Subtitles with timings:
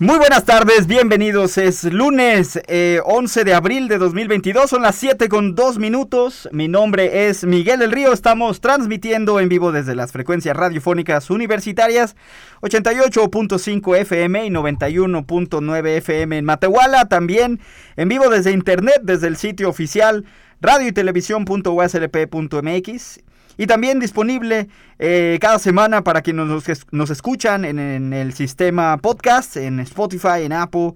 [0.00, 1.56] Muy buenas tardes, bienvenidos.
[1.56, 2.60] Es lunes
[3.04, 6.48] 11 eh, de abril de 2022, son las 7 con 2 minutos.
[6.50, 12.16] Mi nombre es Miguel del Río, estamos transmitiendo en vivo desde las frecuencias radiofónicas universitarias
[12.62, 17.60] 88.5 FM y 91.9 FM en Matehuala, también
[17.94, 20.24] en vivo desde internet, desde el sitio oficial
[20.60, 23.20] radio y televisión.uslp.mx
[23.56, 24.68] y también disponible
[24.98, 26.46] eh, cada semana para quienes
[26.90, 30.92] nos, escuchan en, el sistema podcast, en Spotify, en Apple.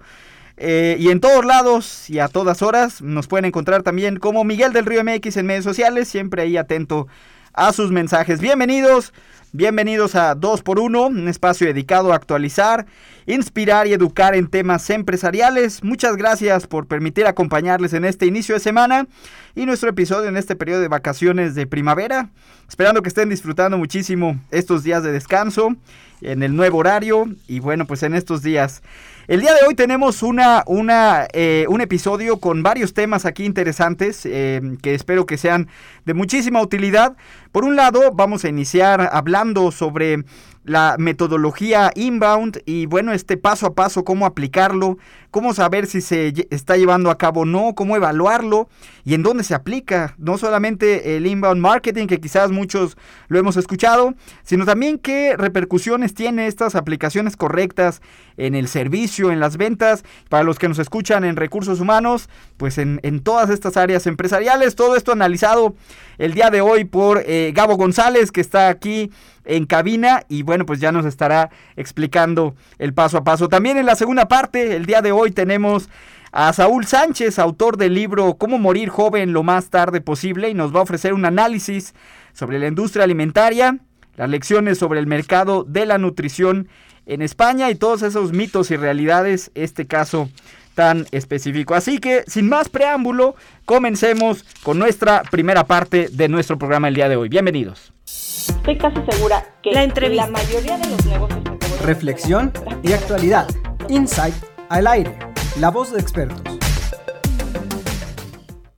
[0.61, 4.73] Eh, y en todos lados y a todas horas nos pueden encontrar también como Miguel
[4.73, 7.07] del Río MX en medios sociales, siempre ahí atento
[7.53, 8.41] a sus mensajes.
[8.41, 9.13] Bienvenidos,
[9.53, 12.85] bienvenidos a 2x1, un espacio dedicado a actualizar,
[13.25, 15.81] inspirar y educar en temas empresariales.
[15.81, 19.07] Muchas gracias por permitir acompañarles en este inicio de semana
[19.55, 22.29] y nuestro episodio en este periodo de vacaciones de primavera.
[22.67, 25.75] Esperando que estén disfrutando muchísimo estos días de descanso
[26.21, 28.81] en el nuevo horario y bueno, pues en estos días.
[29.27, 34.25] El día de hoy tenemos una, una, eh, un episodio con varios temas aquí interesantes
[34.25, 35.67] eh, que espero que sean
[36.05, 37.15] de muchísima utilidad.
[37.51, 40.23] Por un lado, vamos a iniciar hablando sobre
[40.63, 44.97] la metodología inbound y bueno, este paso a paso, cómo aplicarlo,
[45.31, 48.69] cómo saber si se está llevando a cabo o no, cómo evaluarlo
[49.03, 50.15] y en dónde se aplica.
[50.17, 56.13] No solamente el inbound marketing, que quizás muchos lo hemos escuchado, sino también qué repercusiones
[56.13, 58.01] tiene estas aplicaciones correctas
[58.37, 62.77] en el servicio, en las ventas, para los que nos escuchan en recursos humanos, pues
[62.77, 64.75] en, todas estas áreas empresariales.
[64.75, 65.75] Todo esto analizado
[66.17, 69.11] el día de hoy por eh, Gabo González, que está aquí
[69.45, 73.49] en cabina y bueno, pues ya nos estará explicando el paso a paso.
[73.49, 75.89] También en la segunda parte, el día de hoy tenemos
[76.31, 80.73] a Saúl Sánchez, autor del libro Cómo morir joven lo más tarde posible y nos
[80.73, 81.93] va a ofrecer un análisis
[82.33, 83.79] sobre la industria alimentaria,
[84.15, 86.67] las lecciones sobre el mercado de la nutrición
[87.05, 90.29] en España y todos esos mitos y realidades, este caso
[90.75, 91.73] tan específico.
[91.73, 93.35] Así que, sin más preámbulo,
[93.65, 97.27] comencemos con nuestra primera parte de nuestro programa el día de hoy.
[97.27, 97.91] Bienvenidos.
[98.05, 101.41] Estoy casi segura que la, la mayoría de los negocios...
[101.83, 102.51] Reflexión
[102.83, 103.47] y actualidad.
[103.89, 104.35] Insight
[104.69, 105.28] al aire.
[105.59, 106.41] La voz de expertos.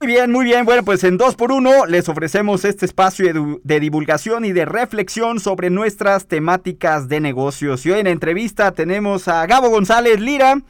[0.00, 0.64] Muy bien, muy bien.
[0.64, 6.26] Bueno, pues en 2x1 les ofrecemos este espacio de divulgación y de reflexión sobre nuestras
[6.26, 7.86] temáticas de negocios.
[7.86, 10.60] Y hoy en entrevista tenemos a Gabo González Lira.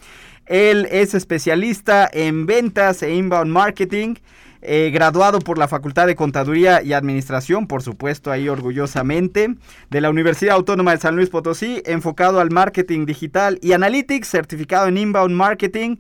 [0.45, 4.17] Él es especialista en ventas e inbound marketing.
[4.65, 9.57] Eh, graduado por la Facultad de Contaduría y Administración, por supuesto, ahí orgullosamente,
[9.91, 14.87] de la Universidad Autónoma de San Luis Potosí, enfocado al marketing digital y analytics, certificado
[14.87, 15.97] en inbound marketing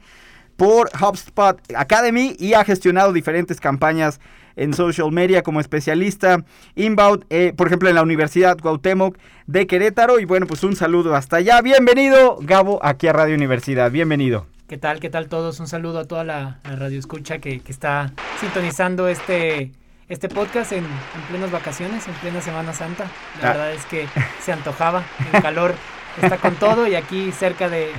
[0.56, 4.20] por HubSpot Academy y ha gestionado diferentes campañas
[4.54, 6.44] en social media como especialista
[6.76, 9.18] inbound, eh, por ejemplo en la Universidad Cuauhtémoc
[9.48, 10.20] de Querétaro.
[10.20, 11.60] Y bueno, pues un saludo hasta allá.
[11.62, 13.90] Bienvenido, Gabo, aquí a Radio Universidad.
[13.90, 14.46] Bienvenido.
[14.72, 15.00] ¿Qué tal?
[15.00, 15.60] ¿Qué tal todos?
[15.60, 18.10] Un saludo a toda la, radio escucha que, está
[18.40, 19.70] sintonizando este,
[20.08, 23.04] este podcast en, en plenas vacaciones, en plena Semana Santa.
[23.42, 23.52] La ah.
[23.52, 24.08] verdad es que
[24.40, 25.74] se antojaba, el calor
[26.22, 27.90] está con todo y aquí cerca de,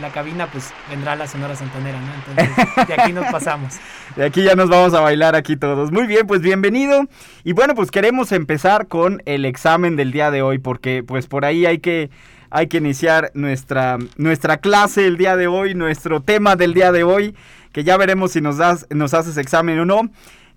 [0.00, 2.14] la cabina pues vendrá la Sonora Santanera, ¿no?
[2.14, 3.74] Entonces de aquí nos pasamos.
[4.14, 5.90] De aquí ya nos vamos a bailar aquí todos.
[5.90, 7.08] Muy bien, pues bienvenido.
[7.42, 11.44] Y bueno, pues queremos empezar con el examen del día de hoy porque pues por
[11.44, 12.10] ahí hay que
[12.56, 17.04] hay que iniciar nuestra, nuestra clase el día de hoy, nuestro tema del día de
[17.04, 17.34] hoy,
[17.72, 20.10] que ya veremos si nos, das, nos haces examen o no.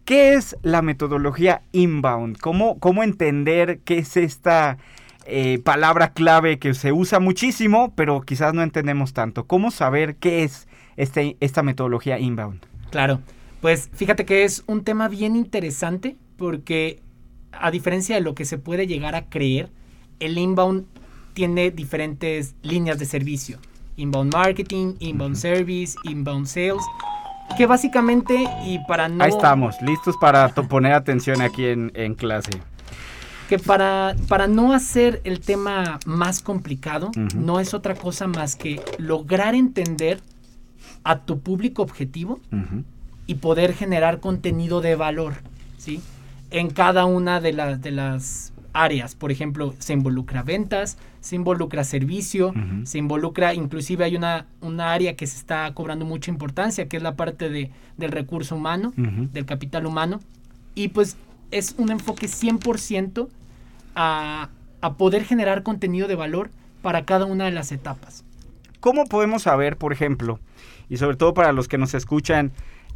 [0.06, 2.38] ¿Qué es la metodología inbound?
[2.38, 4.78] ¿Cómo, cómo entender qué es esta
[5.26, 9.46] eh, palabra clave que se usa muchísimo, pero quizás no entendemos tanto?
[9.46, 12.62] ¿Cómo saber qué es este, esta metodología inbound?
[12.92, 13.20] Claro,
[13.60, 17.02] pues fíjate que es un tema bien interesante porque
[17.52, 19.70] a diferencia de lo que se puede llegar a creer,
[20.22, 20.86] el inbound
[21.40, 23.60] tiene diferentes líneas de servicio.
[23.96, 26.84] Inbound marketing, inbound service, inbound sales.
[27.58, 29.24] Que básicamente, y para no...
[29.24, 32.52] Ahí estamos, listos para poner atención aquí en, clase.
[33.48, 38.82] Que para, para no hacer el tema más complicado, no es otra cosa más que
[38.98, 40.20] lograr entender
[41.06, 42.42] a tu público objetivo
[43.28, 45.36] y poder generar contenido de valor,
[45.78, 46.02] ¿sí?
[46.52, 49.16] En cada una de, las de las áreas.
[49.16, 55.16] Por ejemplo, se involucra ventas, se involucra servicio, se involucra, inclusive hay una, una área
[55.16, 59.46] que se está cobrando mucha importancia, que es la parte de, del recurso humano, del
[59.46, 60.20] capital humano.
[60.76, 61.18] Y pues
[61.52, 63.28] es un enfoque 100%
[63.96, 64.50] a,
[64.82, 66.52] a poder generar contenido de valor
[66.82, 68.24] para cada una de las etapas.
[68.80, 70.40] ¿Cómo podemos saber, por ejemplo,
[70.90, 72.52] y sobre todo para los que nos escuchan,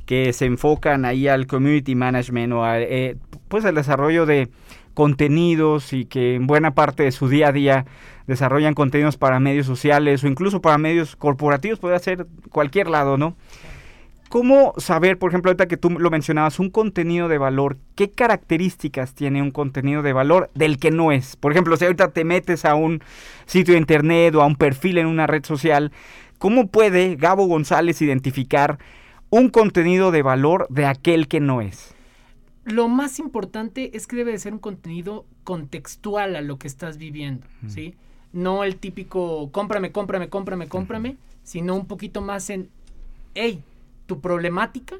[0.06, 3.18] que se enfocan ahí al community management o a, eh,
[3.48, 4.50] pues al desarrollo de
[4.94, 7.86] contenidos y que en buena parte de su día a día
[8.28, 13.36] desarrollan contenidos para medios sociales o incluso para medios corporativos, puede ser cualquier lado, ¿no?
[14.34, 19.14] ¿Cómo saber, por ejemplo, ahorita que tú lo mencionabas, un contenido de valor, qué características
[19.14, 21.36] tiene un contenido de valor del que no es?
[21.36, 23.04] Por ejemplo, si ahorita te metes a un
[23.46, 25.92] sitio de internet o a un perfil en una red social,
[26.40, 28.80] ¿cómo puede Gabo González identificar
[29.30, 31.93] un contenido de valor de aquel que no es?
[32.66, 36.98] Lo más importante es que debe de ser un contenido contextual a lo que estás
[36.98, 37.96] viviendo, ¿sí?
[38.32, 42.70] No el típico cómprame, cómprame, cómprame, cómprame, sino un poquito más en,
[43.36, 43.62] hey,
[44.06, 44.98] tu problemática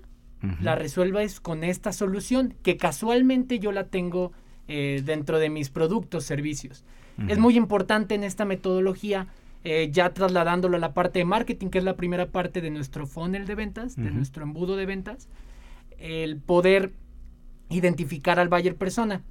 [0.62, 4.34] la resuelves con esta solución, que casualmente yo la tengo
[4.68, 6.84] eh, dentro de mis productos, servicios.
[7.30, 9.28] Es muy importante en esta metodología,
[9.64, 13.08] eh, ya trasladándolo a la parte de marketing, que es la primera parte de nuestro
[13.08, 15.30] funnel de ventas, de nuestro embudo de ventas,
[15.98, 16.92] el poder
[17.74, 19.22] identificar al buyer persona,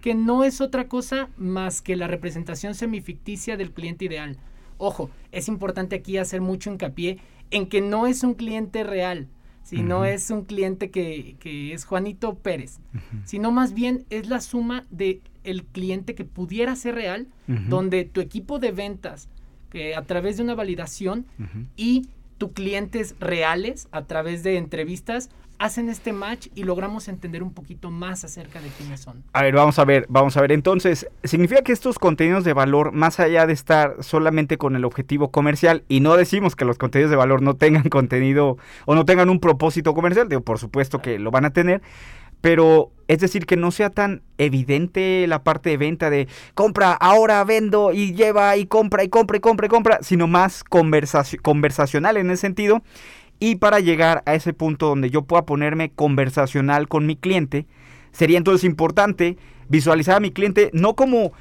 [0.00, 4.36] que no es otra cosa más que la representación semificticia del cliente ideal.
[4.78, 7.18] Ojo, es importante aquí hacer mucho hincapié
[7.50, 9.28] en que no es un cliente real,
[9.62, 12.80] sino es un cliente que, que, es Juanito Pérez,
[13.24, 18.20] sino más bien es la suma de el cliente que pudiera ser real, donde tu
[18.20, 19.28] equipo de ventas,
[19.70, 21.26] que a través de una validación
[21.76, 22.06] y
[22.40, 25.28] tus clientes reales, a través de entrevistas,
[25.58, 29.22] hacen este match y logramos entender un poquito más acerca de quiénes son.
[29.34, 30.52] A ver, vamos a ver, vamos a ver.
[30.52, 35.30] Entonces, ¿significa que estos contenidos de valor, más allá de estar solamente con el objetivo
[35.30, 38.56] comercial, y no decimos que los contenidos de valor no tengan contenido
[38.86, 41.82] o no tengan un propósito comercial, por supuesto que lo van a tener,
[42.40, 47.42] pero es decir, que no sea tan evidente la parte de venta de compra, ahora
[47.42, 52.30] vendo y lleva y compra y compra y compra y compra, sino más conversacional en
[52.30, 52.82] ese sentido.
[53.40, 57.66] Y para llegar a ese punto donde yo pueda ponerme conversacional con mi cliente,
[58.12, 59.36] sería entonces importante
[59.68, 61.32] visualizar a mi cliente no como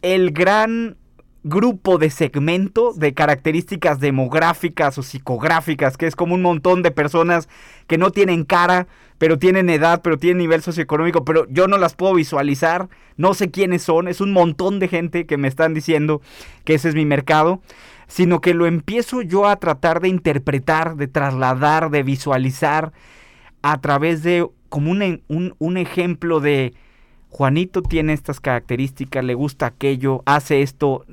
[0.00, 0.96] el gran
[1.42, 7.48] grupo de segmento de características demográficas o psicográficas, que es como un montón de personas
[7.86, 8.86] que no tienen cara,
[9.20, 12.88] pero tienen edad, pero tienen nivel socioeconómico, pero yo no las puedo visualizar,
[13.18, 16.22] no sé quiénes son, es un montón de gente que me están diciendo
[16.64, 17.60] que ese es mi mercado
[18.08, 22.92] sino que lo empiezo yo a tratar de interpretar, de trasladar, de visualizar
[23.62, 26.74] a través de como un, un, ejemplo de
[27.28, 31.06] Juanito tiene estas características, le gusta aquello, hace esto,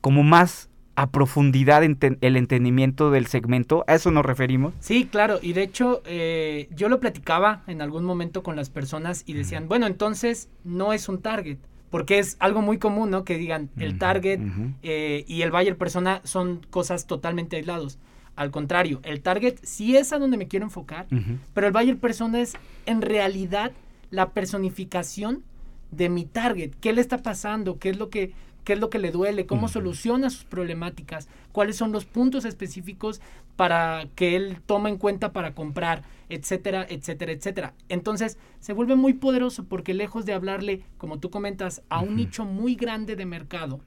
[0.00, 3.84] como más a profundidad el entendimiento del segmento.
[3.86, 4.74] ¿A eso nos referimos?
[4.80, 5.38] Sí, claro.
[5.40, 9.68] Y de hecho, eh, yo lo platicaba en algún momento con las personas y decían,
[9.68, 11.58] bueno, entonces no es un target
[11.92, 13.22] porque es algo muy común, ¿no?
[13.22, 14.40] Que digan el target
[14.82, 17.98] eh, y el buyer persona son cosas totalmente aislados.
[18.34, 21.06] Al contrario, el target sí es a donde me quiero enfocar,
[21.52, 22.54] pero el buyer persona es
[22.86, 23.72] en realidad
[24.10, 25.42] la personificación
[25.90, 26.70] de mi target.
[26.80, 27.78] ¿Qué le está pasando?
[27.78, 28.32] ¿Qué es lo que
[28.64, 33.20] qué es lo que le duele, cómo soluciona sus problemáticas, cuáles son los puntos específicos
[33.56, 37.74] para que él tome en cuenta para comprar, etcétera, etcétera, etcétera.
[37.88, 42.44] Entonces se vuelve muy poderoso porque lejos de hablarle, como tú comentas, a un nicho
[42.44, 43.80] muy grande de mercado,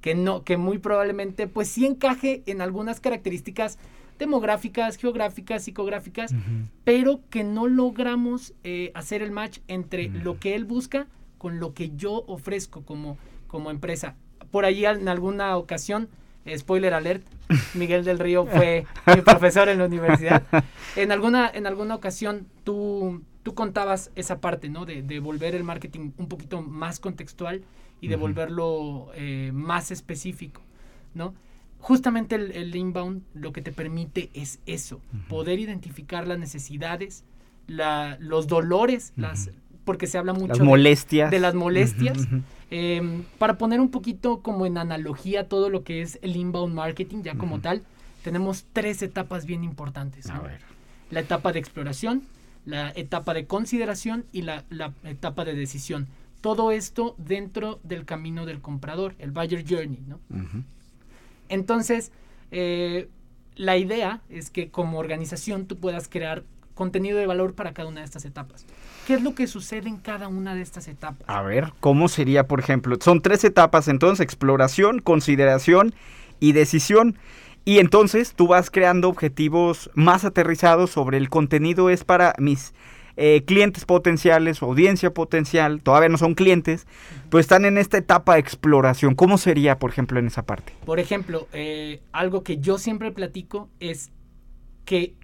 [0.00, 3.78] que no, que muy probablemente, pues sí encaje en algunas características
[4.18, 6.34] demográficas, geográficas, psicográficas,
[6.84, 11.06] pero que no logramos eh, hacer el match entre lo que él busca
[11.38, 13.18] con lo que yo ofrezco como
[13.54, 14.16] como empresa.
[14.50, 16.08] Por allí en alguna ocasión,
[16.56, 17.24] spoiler alert,
[17.74, 18.84] Miguel del Río fue
[19.14, 20.42] mi profesor en la universidad.
[20.96, 24.86] En alguna, en alguna ocasión tú, tú contabas esa parte, ¿no?
[24.86, 27.62] De, de volver el marketing un poquito más contextual
[28.00, 30.60] y de volverlo eh, más específico,
[31.14, 31.32] ¿no?
[31.78, 37.22] Justamente el, inbound lo que te permite es eso, poder identificar las necesidades,
[37.68, 39.50] la, los dolores, las,
[39.84, 41.30] porque se habla mucho molestias.
[41.30, 42.26] De, las molestias.
[42.76, 47.22] Em, para poner un poquito como en analogía todo lo que es el inbound marketing,
[47.22, 47.84] ya como tal,
[48.24, 50.26] tenemos tres etapas bien importantes.
[51.12, 52.24] La etapa de exploración,
[52.66, 54.64] la etapa de consideración y la,
[55.04, 56.08] etapa de decisión.
[56.40, 60.02] Todo esto dentro del camino del comprador, el buyer journey.
[60.08, 60.18] ¿no?
[61.48, 62.10] Entonces,
[62.50, 63.08] eh,
[63.54, 66.42] la idea es que como organización tú puedas crear
[66.74, 68.66] contenido de valor para cada una de estas etapas.
[69.06, 71.28] ¿Qué es lo que sucede en cada una de estas etapas?
[71.28, 72.96] A ver, ¿cómo sería, por ejemplo?
[73.00, 75.94] Son tres etapas, entonces, exploración, consideración
[76.40, 77.16] y decisión.
[77.64, 82.74] Y entonces tú vas creando objetivos más aterrizados sobre el contenido es para mis
[83.16, 86.86] eh, clientes potenciales audiencia potencial, todavía no son clientes,
[87.30, 89.14] pero están en esta etapa de exploración.
[89.14, 90.72] ¿Cómo sería, por ejemplo, en esa parte?
[90.84, 94.10] Por ejemplo, eh, algo que yo siempre platico es
[94.84, 95.14] que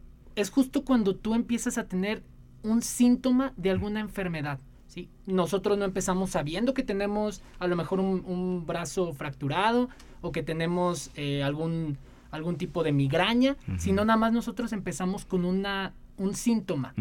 [0.41, 2.23] es justo cuando tú empiezas a tener
[2.63, 4.59] un síntoma de alguna enfermedad.
[4.87, 5.09] ¿sí?
[5.27, 9.89] Nosotros no empezamos sabiendo que tenemos a lo mejor un, un brazo fracturado
[10.21, 11.97] o que tenemos eh, algún,
[12.31, 16.95] algún tipo de migraña, sino nada más nosotros empezamos con una, un síntoma.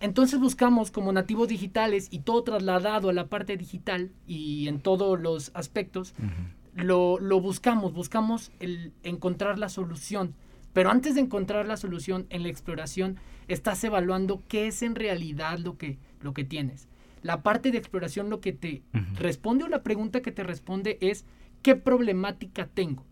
[0.00, 5.20] Entonces buscamos como nativos digitales y todo trasladado a la parte digital y en todos
[5.20, 6.14] los aspectos,
[6.74, 10.34] lo, lo buscamos, buscamos el encontrar la solución.
[10.76, 13.16] Pero antes de encontrar la solución en la exploración,
[13.48, 16.86] estás evaluando qué es en realidad lo que, lo que tienes.
[17.22, 18.82] La parte de exploración lo que te
[19.14, 21.24] responde o la pregunta que te responde es
[21.62, 23.06] ¿qué problemática tengo?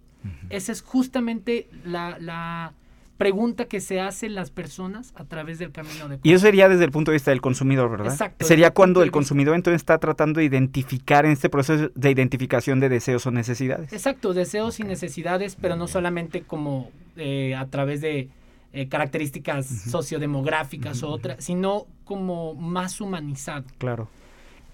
[0.50, 2.75] Esa es justamente la, la
[3.16, 6.85] pregunta que se hacen las personas a través del camino de Y eso sería desde
[6.85, 8.12] el punto de vista del consumidor, ¿verdad?
[8.12, 12.80] Exacto, Sería cuando el consumidor entonces está tratando de identificar en este proceso de identificación
[12.80, 13.92] de deseos o necesidades.
[13.92, 18.28] Exacto, deseos y necesidades, pero no solamente como eh, a través de
[18.73, 23.64] eh, características sociodemográficas o otras, sino como más humanizado.
[23.78, 24.09] Claro.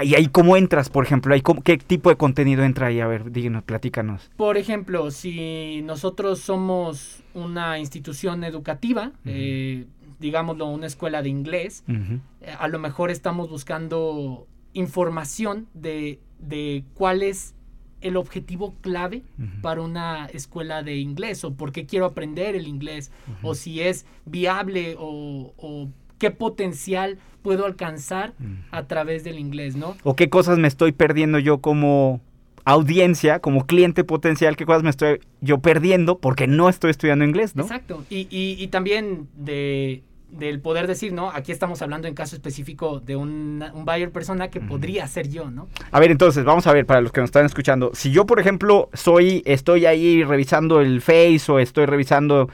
[0.03, 1.35] ¿Y ahí cómo entras, por ejemplo?
[1.35, 3.01] ¿Ahí cómo- ¿Qué tipo de contenido entra ahí?
[3.01, 4.31] A ver, díganos, platícanos.
[4.37, 9.87] Por ejemplo, si nosotros somos una institución educativa, eh,
[10.19, 17.23] digámoslo, una escuela de inglés, eh, a lo mejor estamos buscando información de, de cuál
[17.23, 17.55] es
[18.01, 19.23] el objetivo clave
[19.61, 23.11] para una escuela de inglés o por qué quiero aprender el inglés
[23.43, 25.89] o si es viable o, o
[26.21, 28.35] qué potencial puedo alcanzar
[28.71, 29.97] a través del inglés, ¿no?
[30.05, 32.21] ¿O qué cosas me estoy perdiendo yo como
[32.65, 34.57] audiencia, como cliente potencial?
[34.57, 37.63] ¿Qué cosas me estoy yo perdiendo porque no estoy estudiando inglés, no?
[37.65, 38.05] Exacto.
[38.11, 41.31] Y, y, y también de, del poder decir, ¿no?
[41.31, 45.51] Aquí estamos hablando en caso específico de un, un buyer persona que podría ser yo,
[45.51, 45.69] ¿no?
[45.91, 48.41] A ver, entonces, vamos a ver, para los que nos están escuchando, si yo, por
[48.41, 52.49] ejemplo, soy, estoy ahí revisando el Face o estoy revisando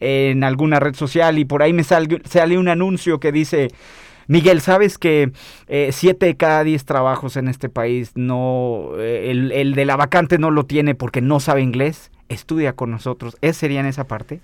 [0.00, 3.68] en alguna red social y por ahí me salga- sale un anuncio que dice,
[4.26, 5.32] Miguel, ¿sabes que
[5.68, 9.96] eh, siete de cada diez trabajos en este país no, eh, el, el de la
[9.96, 12.10] vacante no lo tiene porque no sabe inglés?
[12.28, 13.36] Estudia con nosotros.
[13.40, 14.40] ¿Esa sería en esa parte?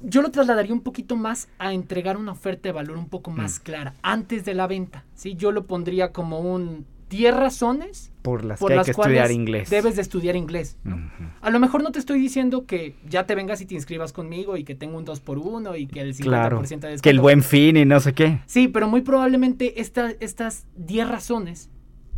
[0.00, 3.36] Yo lo trasladaría un poquito más a entregar una oferta de valor un poco Mm.
[3.36, 5.34] más clara, antes de la venta, ¿sí?
[5.34, 9.12] Yo lo pondría como un 10 razones Por las por que hay las que estudiar
[9.26, 9.70] cuales inglés.
[9.70, 10.96] debes de estudiar inglés, ¿no?
[10.96, 11.24] Ujú.
[11.40, 14.56] A lo mejor no te estoy diciendo que ya te vengas y te inscribas conmigo
[14.56, 16.80] y que tengo un 2 por 1 y que el 50% Claro, de que el
[16.92, 17.22] descuento.
[17.22, 18.40] buen fin y no sé qué.
[18.46, 21.70] Sí, pero muy probablemente esta- estas 10 razones,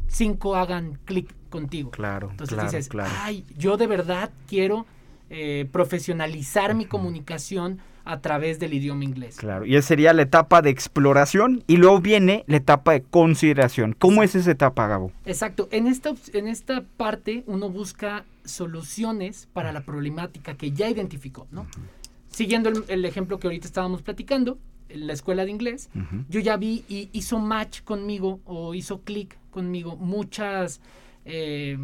[0.06, 1.90] 5 hagan clic contigo.
[1.90, 3.10] Claro, Entonces claro, dices, claro.
[3.22, 4.86] ay, yo de verdad quiero
[5.30, 9.36] eh, profesionalizar mi comunicación a través del idioma inglés.
[9.36, 13.94] Claro, y esa sería la etapa de exploración y luego viene la etapa de consideración.
[13.98, 15.12] ¿Cómo es esa etapa, Gabo?
[15.26, 15.68] Exacto.
[15.70, 21.66] En esta, en esta parte uno busca soluciones para la problemática que ya identificó, ¿no?
[22.30, 25.90] Siguiendo el, el ejemplo que ahorita estábamos platicando, en la escuela de inglés,
[26.30, 30.80] yo ya vi y hizo match conmigo o hizo clic conmigo muchas
[31.26, 31.76] eh,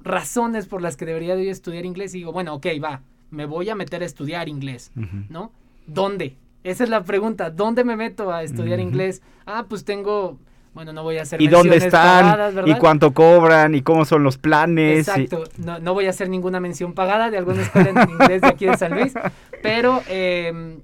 [0.00, 3.68] razones por las que debería de estudiar inglés y digo, bueno, ok, va, me voy
[3.68, 4.92] a meter a estudiar inglés.
[5.28, 5.50] ¿no?
[5.86, 6.36] ¿Dónde?
[6.64, 9.20] Esa es la pregunta, ¿dónde me meto a estudiar inglés?
[9.46, 10.38] Ah, pues tengo,
[10.74, 12.30] bueno, no voy a hacer ¿Y dónde están?
[12.30, 13.74] pagadas, ¿Y cuánto cobran?
[13.74, 14.96] ¿Y cómo son los planes?
[14.96, 18.42] Y- Exacto, no, no voy a hacer ninguna mención pagada de alguna escuela en inglés
[18.42, 19.12] de aquí de San Luis,
[19.60, 20.78] pero eh,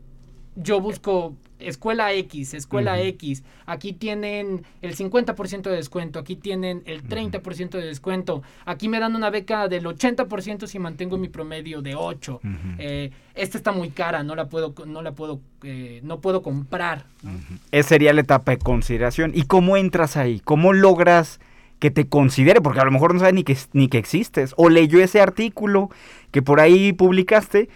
[0.56, 3.00] yo busco escuela X, escuela.
[3.00, 9.00] X, aquí tienen el 50% de descuento, aquí tienen el 30% de descuento, aquí me
[9.00, 12.40] dan una beca del 80% si mantengo mi promedio de 8.
[12.42, 12.52] Ujú.
[12.78, 17.04] Eh, esta está muy cara, no la puedo, no la puedo, eh, no puedo comprar.
[17.22, 17.32] ¿no?
[17.70, 19.32] Esa sería la etapa de consideración.
[19.34, 20.40] ¿Y cómo entras ahí?
[20.40, 21.40] ¿Cómo logras
[21.78, 22.60] que te considere?
[22.60, 24.54] Porque a lo mejor no sabe ni que, ni que existes.
[24.56, 25.90] O leyó ese artículo
[26.30, 27.68] que por ahí publicaste,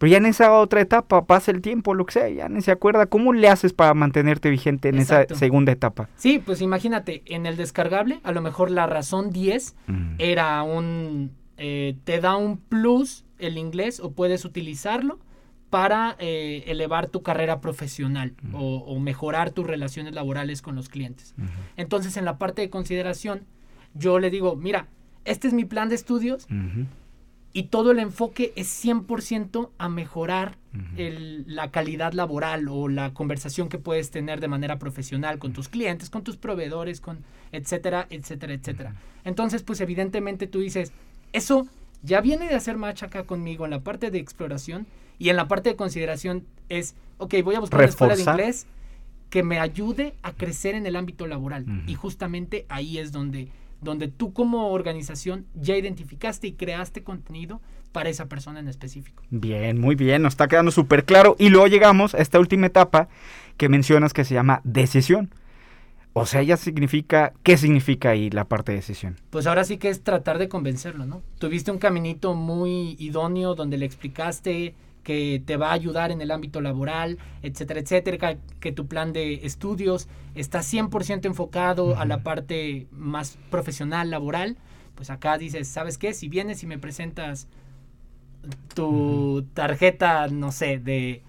[0.00, 2.70] pero ya en esa otra etapa pasa el tiempo, lo que sea, ya ni se
[2.72, 3.04] acuerda.
[3.04, 5.34] ¿Cómo le haces para mantenerte vigente en Exacto.
[5.34, 6.08] esa segunda etapa?
[6.16, 10.14] Sí, pues imagínate, en el descargable, a lo mejor la razón 10 Mm.
[10.18, 15.18] era un, eh, te da un plus el inglés o puedes utilizarlo
[15.68, 21.34] para eh, elevar tu carrera profesional o, o mejorar tus relaciones laborales con los clientes.
[21.76, 23.42] Entonces, en la parte de consideración,
[23.94, 24.88] yo le digo, mira,
[25.26, 26.48] este es mi plan de estudios.
[27.52, 30.56] Y todo el enfoque es 100% a mejorar
[30.96, 35.68] el- la calidad laboral o la conversación que puedes tener de manera profesional con tus
[35.68, 37.18] clientes, con tus proveedores, con
[37.50, 38.94] etcétera, etcétera, etcétera.
[39.24, 40.92] Entonces, pues evidentemente tú dices,
[41.32, 41.66] eso
[42.04, 44.86] ya viene de hacer match acá conmigo en la parte de exploración
[45.18, 48.40] y en la parte de consideración es, ok, voy a buscar una escuela de Reforzar.
[48.40, 48.66] inglés
[49.28, 51.64] que me ayude a crecer en el ámbito laboral.
[51.88, 53.48] Y justamente ahí es donde,
[53.80, 57.60] donde tú como organización ya identificaste y creaste contenido
[57.92, 59.22] para esa persona en específico.
[59.30, 61.36] Bien, muy bien, nos está quedando súper claro.
[61.38, 63.08] Y luego llegamos a esta última etapa
[63.56, 65.30] que mencionas que se llama decisión.
[66.12, 69.16] O sea, ya significa, ¿qué significa ahí la parte de decisión?
[69.30, 71.22] Pues ahora sí que es tratar de convencerlo, ¿no?
[71.38, 76.30] Tuviste un caminito muy idóneo donde le explicaste que te va a ayudar en el
[76.30, 82.86] ámbito laboral, etcétera, etcétera, que tu plan de estudios está 100% enfocado a la parte
[82.90, 84.56] más profesional, laboral,
[84.94, 86.12] pues acá dices, ¿sabes qué?
[86.12, 87.48] Si vienes y me presentas
[88.74, 91.22] tu tarjeta, no sé, de,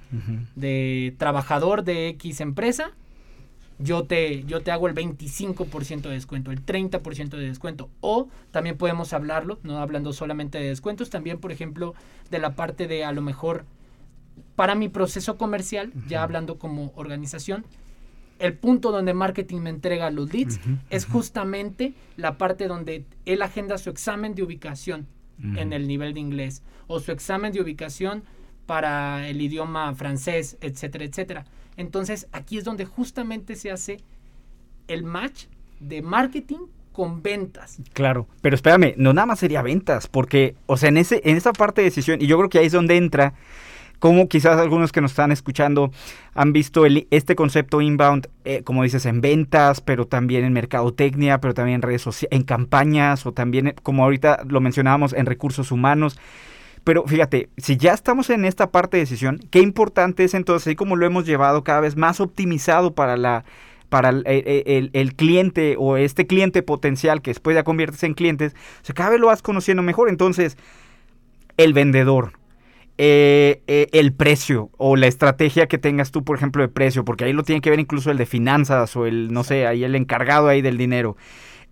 [0.56, 2.92] de trabajador de X empresa,
[3.84, 7.90] yo te, yo te hago el 25% de descuento, el 30% de descuento.
[8.02, 11.94] O también podemos hablarlo, no hablando solamente de descuentos, también, por ejemplo,
[12.30, 13.66] de la parte de a lo mejor
[14.56, 17.66] para mi proceso comercial, ya hablando como organización,
[18.40, 20.60] el punto donde marketing me entrega los leads
[20.90, 25.08] es justamente la parte donde él agenda su examen de ubicación
[25.56, 28.24] en el nivel de inglés o su examen de ubicación
[28.66, 31.46] para el idioma francés, etcétera, etcétera.
[31.78, 33.98] Entonces aquí es donde justamente se hace
[34.88, 35.46] el match
[35.80, 36.60] de marketing
[36.92, 37.78] con ventas.
[37.94, 41.54] Claro, pero espérame, no nada más sería ventas, porque, o sea, en, ese, en esa
[41.54, 43.34] parte de decisión, y yo creo que ahí es donde entra,
[44.00, 45.92] como quizás algunos que nos están escuchando
[46.34, 51.40] han visto el- este concepto inbound, eh, como dices, en ventas, pero también en mercadotecnia,
[51.40, 55.28] pero también en redes sociales, en campañas, o también, eh, como ahorita lo mencionábamos, en
[55.28, 56.18] recursos humanos.
[56.84, 60.76] Pero fíjate, si ya estamos en esta parte de decisión, qué importante es entonces, así
[60.76, 63.46] como lo hemos llevado cada vez más optimizado para la
[63.90, 68.14] para el, el- el- el cliente o este cliente potencial que después ya conviertes en
[68.14, 70.08] clientes, o sea, cada vez lo vas conociendo mejor.
[70.10, 70.58] Entonces,
[71.58, 72.34] el vendedor,
[72.98, 77.26] eh, eh, el precio o la estrategia que tengas tú, por ejemplo, de precio, porque
[77.26, 79.96] ahí lo tiene que ver incluso el de finanzas o el, no sé, ahí el
[79.96, 81.18] encargado ahí del dinero.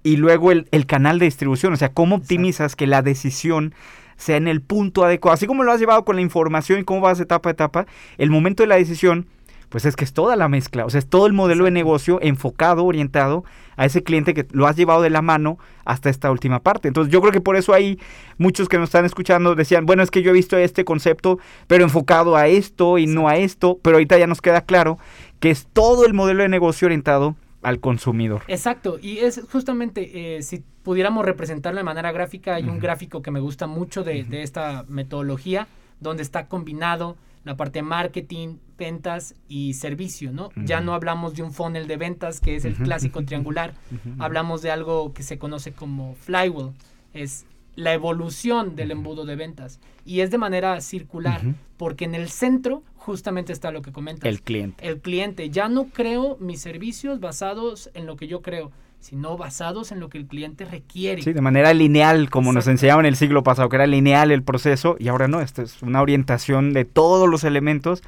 [0.04, 3.74] Y luego el, el canal de distribución, o sea, cómo optimizas que la decisión
[4.19, 5.34] sea en el punto adecuado.
[5.34, 7.86] Así como lo has llevado con la información y cómo vas etapa a etapa,
[8.17, 9.25] el momento de la decisión,
[9.69, 12.19] pues es que es toda la mezcla, o sea, es todo el modelo de negocio
[12.21, 13.43] enfocado, orientado
[13.77, 16.88] a ese cliente que lo has llevado de la mano hasta esta última parte.
[16.88, 17.99] Entonces yo creo que por eso hay
[18.38, 21.84] muchos que nos están escuchando decían, bueno, es que yo he visto este concepto, pero
[21.84, 24.97] enfocado a esto y no a esto, pero ahorita ya nos queda claro
[25.39, 28.43] que es todo el modelo de negocio orientado al consumidor.
[28.48, 33.32] Exacto, y es justamente, eh, si pudiéramos representarlo de manera gráfica, hay un gráfico que
[33.32, 35.67] me gusta mucho de, de esta metodología,
[36.00, 40.50] donde está combinado la parte de marketing, ventas y servicio, ¿no?
[40.56, 43.74] Ya no hablamos de un funnel de ventas, que es el clásico triangular,
[44.19, 46.72] hablamos de algo que se conoce como flywheel,
[47.13, 47.45] es
[47.76, 51.41] la evolución del embudo de ventas, y es de manera circular,
[51.78, 54.88] porque en el centro justamente está lo que comentas El cliente.
[54.88, 55.50] el cliente.
[55.50, 60.10] Ya no creo mis servicios basados en lo que yo creo, sino basados en lo
[60.10, 61.22] que el cliente requiere.
[61.24, 64.44] Sí, de manera lineal, como nos enseñaban en el siglo pasado, que era lineal el
[64.44, 68.04] proceso, y ahora no, esta es una orientación de todos los elementos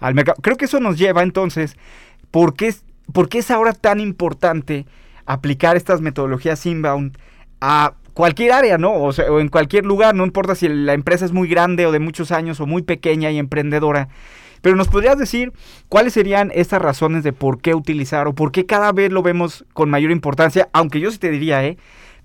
[0.00, 0.36] al mercado.
[0.42, 1.76] Creo que eso nos lleva entonces,
[2.32, 4.86] ¿por qué, es- por qué es ahora tan importante
[5.24, 7.16] aplicar estas metodologías inbound
[7.60, 8.92] a cualquier área, ¿no?
[8.92, 12.32] O, en cualquier lugar, no importa si la empresa es muy grande o de muchos
[12.32, 14.08] años o muy pequeña y emprendedora.
[14.62, 15.52] Pero nos podrías decir
[15.90, 19.66] cuáles serían estas razones de por qué utilizar o por qué cada vez lo vemos
[19.74, 21.76] con mayor importancia, aunque yo sí te diría, ¿eh?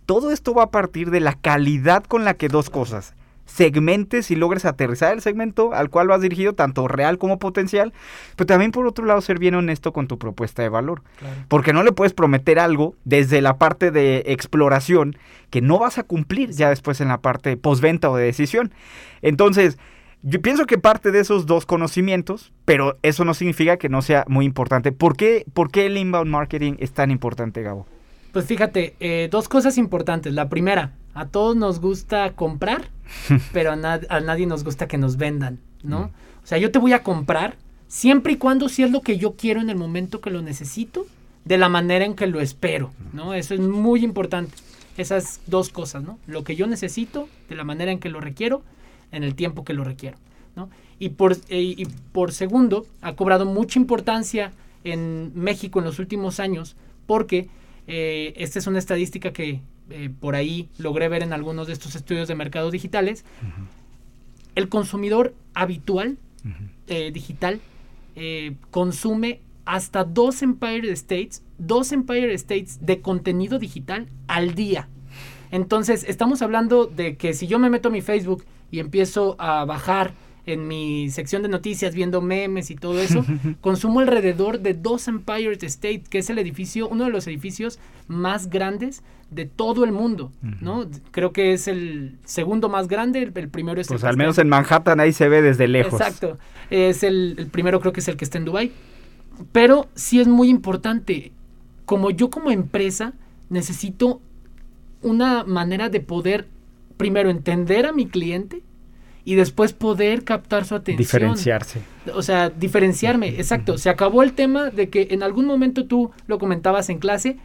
[0.05, 3.13] Todo esto va a partir de la calidad con la que dos cosas.
[3.49, 7.93] Segmentes y logres aterrizar el segmento al cual vas dirigido, tanto real como potencial,
[8.35, 11.01] pero también por otro lado ser bien honesto con tu propuesta de valor.
[11.17, 11.35] Claro.
[11.47, 15.17] Porque no le puedes prometer algo desde la parte de exploración
[15.49, 18.71] que no vas a cumplir ya después en la parte de postventa o de decisión.
[19.21, 19.77] Entonces,
[20.21, 24.25] yo pienso que parte de esos dos conocimientos, pero eso no significa que no sea
[24.27, 24.91] muy importante.
[24.91, 27.87] ¿Por qué, por qué el inbound marketing es tan importante, Gabo?
[28.33, 30.33] Pues fíjate, eh, dos cosas importantes.
[30.33, 32.89] La primera, a todos nos gusta comprar,
[33.53, 36.11] pero a, nad- a nadie nos gusta que nos vendan, ¿no?
[36.43, 39.33] O sea, yo te voy a comprar siempre y cuando si es lo que yo
[39.35, 41.05] quiero en el momento que lo necesito,
[41.45, 43.33] de la manera en que lo espero, ¿no?
[43.33, 44.53] Eso es muy importante.
[44.97, 46.19] Esas dos cosas, ¿no?
[46.27, 48.61] Lo que yo necesito, de la manera en que lo requiero,
[49.11, 50.17] en el tiempo que lo requiero,
[50.55, 50.69] ¿no?
[50.99, 54.51] Y por, eh, y por segundo, ha cobrado mucha importancia
[54.83, 56.75] en México en los últimos años
[57.07, 57.47] porque
[57.87, 61.95] eh, esta es una estadística que eh, por ahí logré ver en algunos de estos
[61.95, 63.25] estudios de mercados digitales,
[64.55, 66.17] el consumidor habitual
[66.87, 67.59] eh, digital
[68.15, 74.89] eh, consume hasta dos Empire States, dos Empire States de contenido digital al día.
[75.51, 79.65] Entonces, estamos hablando de que si yo me meto a mi Facebook y empiezo a
[79.65, 80.13] bajar
[80.45, 83.25] en mi sección de noticias viendo memes y todo eso,
[83.61, 88.49] consumo alrededor de dos Empire State, que es el edificio, uno de los edificios más
[88.49, 90.87] grandes de todo el mundo, ¿no?
[91.11, 94.37] Creo que es el segundo más grande, el, el primero es Pues el al menos
[94.39, 95.93] en- en Manhattan ahí se ve desde lejos.
[96.01, 96.39] Exacto.
[96.71, 98.71] Es el, el primero creo que es el que está en Dubai.
[99.51, 101.31] Pero sí es muy importante.
[101.85, 103.13] Como yo como empresa
[103.49, 104.19] necesito
[105.03, 106.47] una manera de poder
[106.97, 108.61] primero entender a mi cliente
[109.25, 110.97] y después poder captar su atención.
[110.97, 111.81] Diferenciarse.
[112.13, 113.77] O sea, diferenciarme, exacto.
[113.77, 117.37] Se acabó el tema de que en algún momento tú lo comentabas en clase,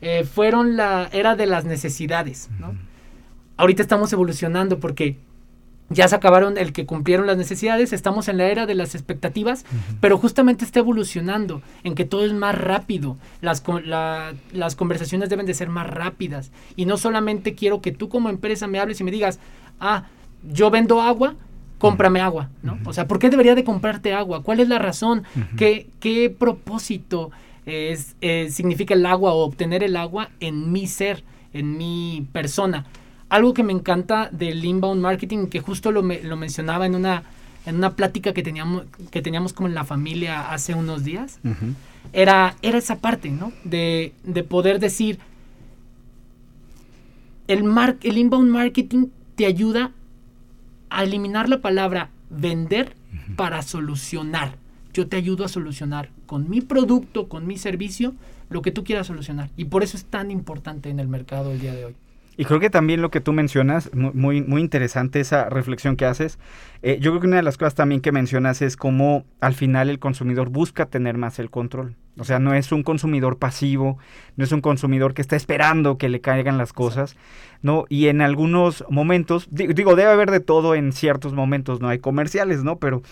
[0.00, 2.74] eh, fueron la era de las necesidades, ¿no?
[3.56, 5.16] Ahorita estamos evolucionando porque
[5.90, 9.64] ya se acabaron el que cumplieron las necesidades, estamos en la era de las expectativas,
[10.00, 15.46] pero justamente está evolucionando en que todo es más rápido, las, la- las conversaciones deben
[15.46, 19.04] de ser más rápidas y no solamente quiero que tú como empresa me hables y
[19.04, 19.38] me digas,
[19.78, 20.06] ah,
[20.52, 21.34] yo vendo agua,
[21.78, 22.78] cómprame agua, ¿no?
[22.86, 24.42] O sea, ¿por qué debería de comprarte agua?
[24.42, 25.24] ¿Cuál es la razón?
[25.56, 27.30] ¿Qué, qué propósito
[27.66, 32.86] es, eh, significa el agua o obtener el agua en mi ser, en mi persona?
[33.28, 37.22] Algo que me encanta del inbound marketing, que justo lo, me- lo mencionaba en una,
[37.66, 41.40] en una plática que teníamos, que teníamos como en la familia hace unos días,
[42.12, 43.52] era, era esa parte, ¿no?
[43.64, 45.18] De, de poder decir,
[47.48, 49.90] el, mar- el inbound marketing te ayuda
[50.98, 52.94] a eliminar la palabra vender
[53.36, 54.56] para solucionar.
[54.92, 58.14] Yo te ayudo a solucionar con mi producto, con mi servicio,
[58.50, 59.50] lo que tú quieras solucionar.
[59.56, 61.94] Y por eso es tan importante en el mercado el día de hoy.
[62.36, 66.04] Y creo que también lo que tú mencionas, mu- muy, muy interesante esa reflexión que
[66.04, 66.38] haces.
[66.82, 69.88] Eh, yo creo que una de las cosas también que mencionas es cómo al final
[69.88, 71.94] el consumidor busca tener más el control.
[72.18, 73.98] O sea, no es un consumidor pasivo,
[74.36, 77.16] no es un consumidor que está esperando que le caigan las cosas,
[77.60, 77.86] ¿no?
[77.88, 81.88] Y en algunos momentos, di- digo, debe haber de todo en ciertos momentos, ¿no?
[81.88, 82.76] Hay comerciales, ¿no?
[82.78, 83.02] Pero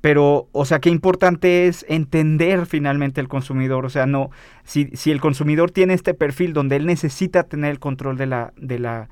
[0.00, 3.86] pero, o sea, qué importante es entender finalmente el consumidor.
[3.86, 4.30] O sea, no,
[4.62, 8.52] si, si el consumidor tiene este perfil donde él necesita tener el control de la,
[8.58, 9.08] de la,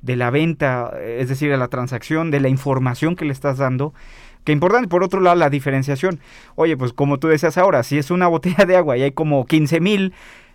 [0.00, 3.58] de la venta, eh, es decir, de la transacción, de la información que le estás
[3.58, 3.94] dando,
[4.44, 4.88] qué importante.
[4.88, 6.20] Por otro lado, la diferenciación.
[6.54, 9.46] Oye, pues como tú decías ahora, si es una botella de agua y hay como
[9.46, 10.12] 15 mil,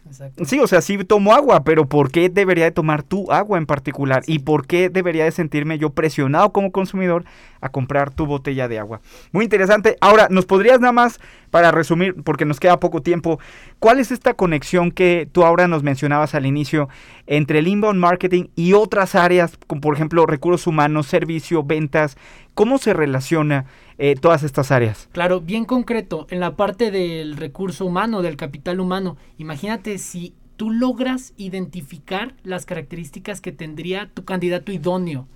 [0.07, 0.45] Exacto.
[0.45, 3.65] Sí, o sea, sí tomo agua, pero ¿por qué debería de tomar tu agua en
[3.65, 4.23] particular?
[4.25, 7.25] ¿Y por qué debería de sentirme yo presionado como consumidor
[7.61, 9.01] a comprar tu botella de agua?
[9.31, 9.97] Muy interesante.
[10.01, 13.39] Ahora, ¿nos podrías nada más, para resumir, porque nos queda poco tiempo,
[13.79, 16.89] cuál es esta conexión que tú ahora nos mencionabas al inicio
[17.25, 22.17] entre el inbound marketing y otras áreas, como por ejemplo recursos humanos, servicio, ventas?
[22.53, 23.65] ¿Cómo se relaciona
[23.97, 25.09] eh, todas estas áreas?
[25.11, 30.71] Claro, bien concreto, en la parte del recurso humano, del capital humano, imagínate si tú
[30.71, 35.27] logras identificar las características que tendría tu candidato idóneo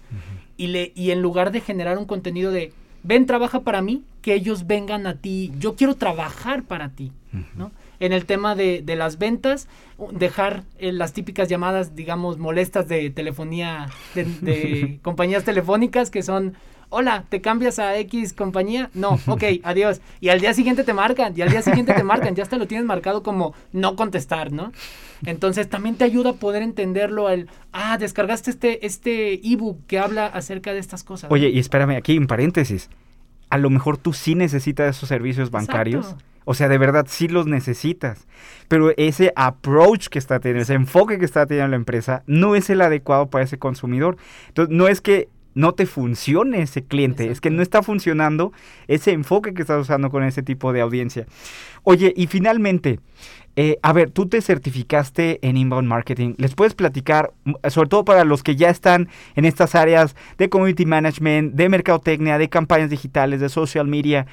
[0.58, 4.34] y, le, y en lugar de generar un contenido de, ven, trabaja para mí, que
[4.34, 7.12] ellos vengan a ti, yo quiero trabajar para ti,
[7.56, 7.72] ¿no?
[8.00, 9.68] En el tema de, de las ventas,
[10.12, 16.56] dejar eh, las típicas llamadas, digamos, molestas de telefonía, de, de compañías telefónicas que son,
[16.92, 18.92] hola, ¿te cambias a X compañía?
[18.94, 20.02] No, ok, adiós.
[20.20, 22.68] Y al día siguiente te marcan, y al día siguiente te marcan, ya hasta lo
[22.68, 24.72] tienes marcado como no contestar, ¿no?
[25.26, 30.28] Entonces también te ayuda a poder entenderlo el, ah, descargaste este, este ebook que habla
[30.28, 31.32] acerca de estas cosas.
[31.32, 32.90] Oye, y espérame, aquí en paréntesis,
[33.50, 36.06] a lo mejor tú sí necesitas esos servicios bancarios.
[36.06, 36.26] Exacto.
[36.44, 38.28] O sea, de verdad sí los necesitas.
[38.68, 42.70] Pero ese approach que está teniendo, ese enfoque que está teniendo la empresa, no es
[42.70, 44.18] el adecuado para ese consumidor.
[44.48, 48.52] Entonces, no es que no te funcione ese cliente, es que no está funcionando
[48.88, 51.26] ese enfoque que estás usando con ese tipo de audiencia.
[51.84, 53.00] Oye, y finalmente,
[53.56, 56.36] eh, a ver, tú te certificaste en inbound marketing.
[56.38, 57.34] ¿Les puedes platicar,
[57.70, 62.38] sobre todo para los que ya están en estas áreas de community management, de mercadotecnia,
[62.38, 64.28] de campañas digitales, de social media?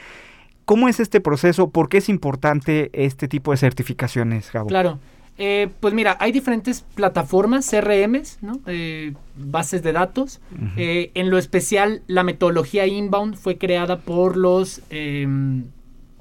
[0.64, 1.70] ¿Cómo es este proceso?
[1.70, 4.68] ¿Por qué es importante este tipo de certificaciones, Gabo?
[4.68, 4.98] Claro.
[5.38, 8.60] Eh, pues mira, hay diferentes plataformas, CRMs, ¿no?
[8.66, 10.40] Eh, bases de datos.
[10.76, 15.64] Eh, en lo especial, la metodología inbound fue creada por los, em,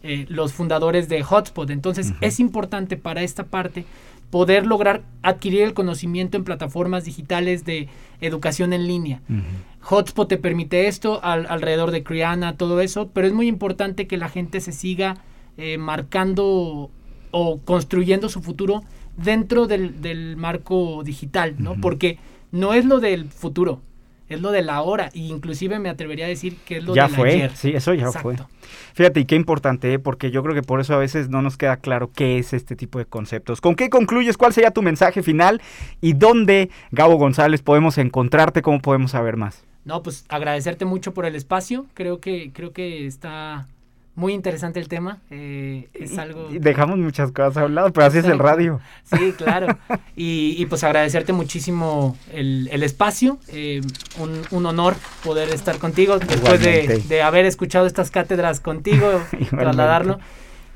[0.03, 1.69] eh, los fundadores de Hotspot.
[1.71, 3.85] Entonces, es importante para esta parte
[4.29, 7.87] poder lograr adquirir el conocimiento en plataformas digitales de
[8.21, 9.21] educación en línea.
[9.81, 14.17] Hotspot te permite esto, al- alrededor de Criana, todo eso, pero es muy importante que
[14.17, 15.17] la gente se siga
[15.57, 16.91] eh, marcando
[17.31, 18.83] o construyendo su futuro
[19.17, 21.75] dentro del, del marco digital, ¿no?
[21.81, 22.17] Porque
[22.51, 23.81] no es lo del futuro,
[24.29, 27.07] es lo de la hora, e inclusive me atrevería a decir que es lo ya
[27.07, 27.55] del fue, ayer.
[27.55, 28.21] sí, eso ya Exacto.
[28.21, 28.35] fue.
[28.93, 29.99] Fíjate, y qué importante, ¿eh?
[29.99, 32.75] porque yo creo que por eso a veces no nos queda claro qué es este
[32.75, 33.61] tipo de conceptos.
[33.61, 34.37] ¿Con qué concluyes?
[34.37, 35.61] ¿Cuál sería tu mensaje final?
[36.01, 38.61] ¿Y dónde, Gabo González, podemos encontrarte?
[38.61, 39.63] ¿Cómo podemos saber más?
[39.85, 41.85] No, pues agradecerte mucho por el espacio.
[41.93, 43.67] Creo que, creo que está
[44.17, 45.19] muy interesante el tema.
[45.29, 46.49] eh, es algo.
[46.51, 48.81] Y dejamos muchas cosas a un lado, pero así es el radio.
[49.03, 49.77] Sí, claro.
[50.15, 53.37] Y, y, pues agradecerte muchísimo el, el espacio.
[53.49, 53.79] eh,
[54.19, 59.07] un, un honor poder estar contigo después de, de haber escuchado estas cátedras contigo,
[59.51, 60.19] trasladarlo.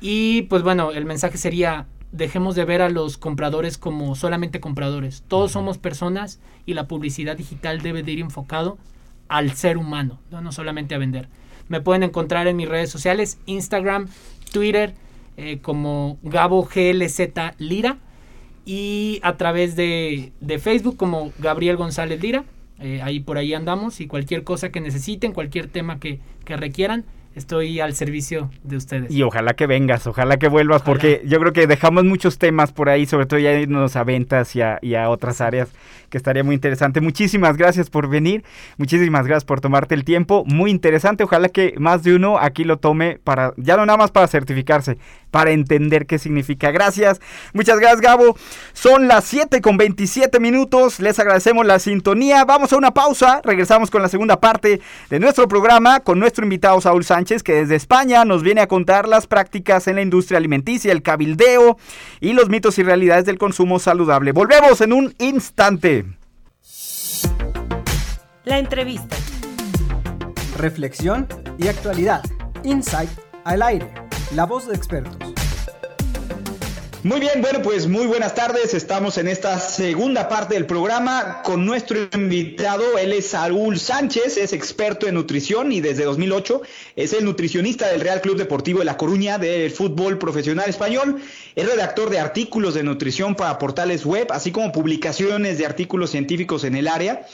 [0.00, 5.24] Y pues bueno, el mensaje sería, dejemos de ver a los compradores como solamente compradores.
[5.26, 8.78] Todos somos personas y la publicidad digital debe de ir enfocado
[9.28, 11.28] al ser humano, no, no solamente a vender.
[11.68, 14.08] Me pueden encontrar en mis redes sociales, Instagram,
[14.52, 14.94] Twitter,
[15.36, 17.20] eh, como Gabo GLZ
[17.58, 17.98] Lira
[18.64, 22.44] y a través de, de Facebook como Gabriel González Lira.
[22.78, 27.04] Eh, ahí por ahí andamos y cualquier cosa que necesiten, cualquier tema que, que requieran,
[27.34, 29.10] estoy al servicio de ustedes.
[29.10, 30.92] Y ojalá que vengas, ojalá que vuelvas, Ojalá.
[30.92, 34.54] porque yo creo que dejamos muchos temas por ahí, sobre todo ya irnos a ventas
[34.56, 35.68] y a, y a otras áreas,
[36.10, 37.00] que estaría muy interesante.
[37.00, 38.44] Muchísimas gracias por venir,
[38.76, 42.76] muchísimas gracias por tomarte el tiempo, muy interesante, ojalá que más de uno aquí lo
[42.78, 44.98] tome para, ya no nada más para certificarse,
[45.30, 46.70] para entender qué significa.
[46.70, 47.20] Gracias,
[47.54, 48.36] muchas gracias Gabo.
[48.74, 53.90] Son las 7 con 27 minutos, les agradecemos la sintonía, vamos a una pausa, regresamos
[53.90, 58.24] con la segunda parte de nuestro programa con nuestro invitado Saúl Sánchez, que desde España
[58.24, 61.78] nos viene a contar las prácticas en la industria alimenticia, el cabildeo
[62.20, 64.32] y los mitos y realidades del consumo saludable.
[64.32, 66.04] Volvemos en un instante.
[68.44, 69.16] La entrevista.
[70.58, 72.24] Reflexión y actualidad.
[72.64, 73.10] Insight
[73.44, 73.88] al aire.
[74.34, 75.31] La voz de expertos.
[77.04, 78.74] Muy bien, bueno, pues muy buenas tardes.
[78.74, 82.96] Estamos en esta segunda parte del programa con nuestro invitado.
[82.96, 86.62] Él es Saúl Sánchez, es experto en nutrición y desde 2008
[86.94, 91.20] es el nutricionista del Real Club Deportivo de La Coruña del fútbol profesional español.
[91.56, 96.62] Es redactor de artículos de nutrición para portales web, así como publicaciones de artículos científicos
[96.62, 97.26] en el área.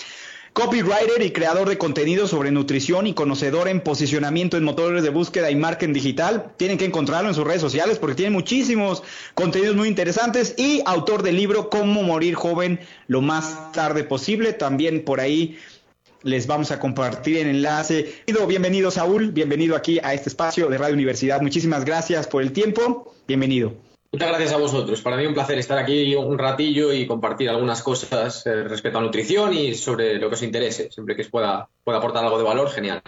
[0.59, 5.53] Copywriter y creador de contenido sobre nutrición y conocedor en posicionamiento en motores de búsqueda
[5.53, 6.51] y marketing digital.
[6.57, 11.23] Tienen que encontrarlo en sus redes sociales porque tiene muchísimos contenidos muy interesantes y autor
[11.23, 14.53] del libro Cómo morir joven lo más tarde posible.
[14.53, 15.57] También por ahí
[16.25, 18.13] les vamos a compartir el enlace.
[18.27, 21.41] Bienvenido Saúl, bienvenido aquí a este espacio de Radio Universidad.
[21.41, 23.15] Muchísimas gracias por el tiempo.
[23.29, 23.88] Bienvenido.
[24.11, 25.03] Muchas gracias a vosotros.
[25.03, 29.03] Para mí un placer estar aquí un ratillo y compartir algunas cosas eh, respecto a
[29.03, 30.91] nutrición y sobre lo que os interese.
[30.91, 33.03] Siempre que os pueda, pueda aportar algo de valor, genial.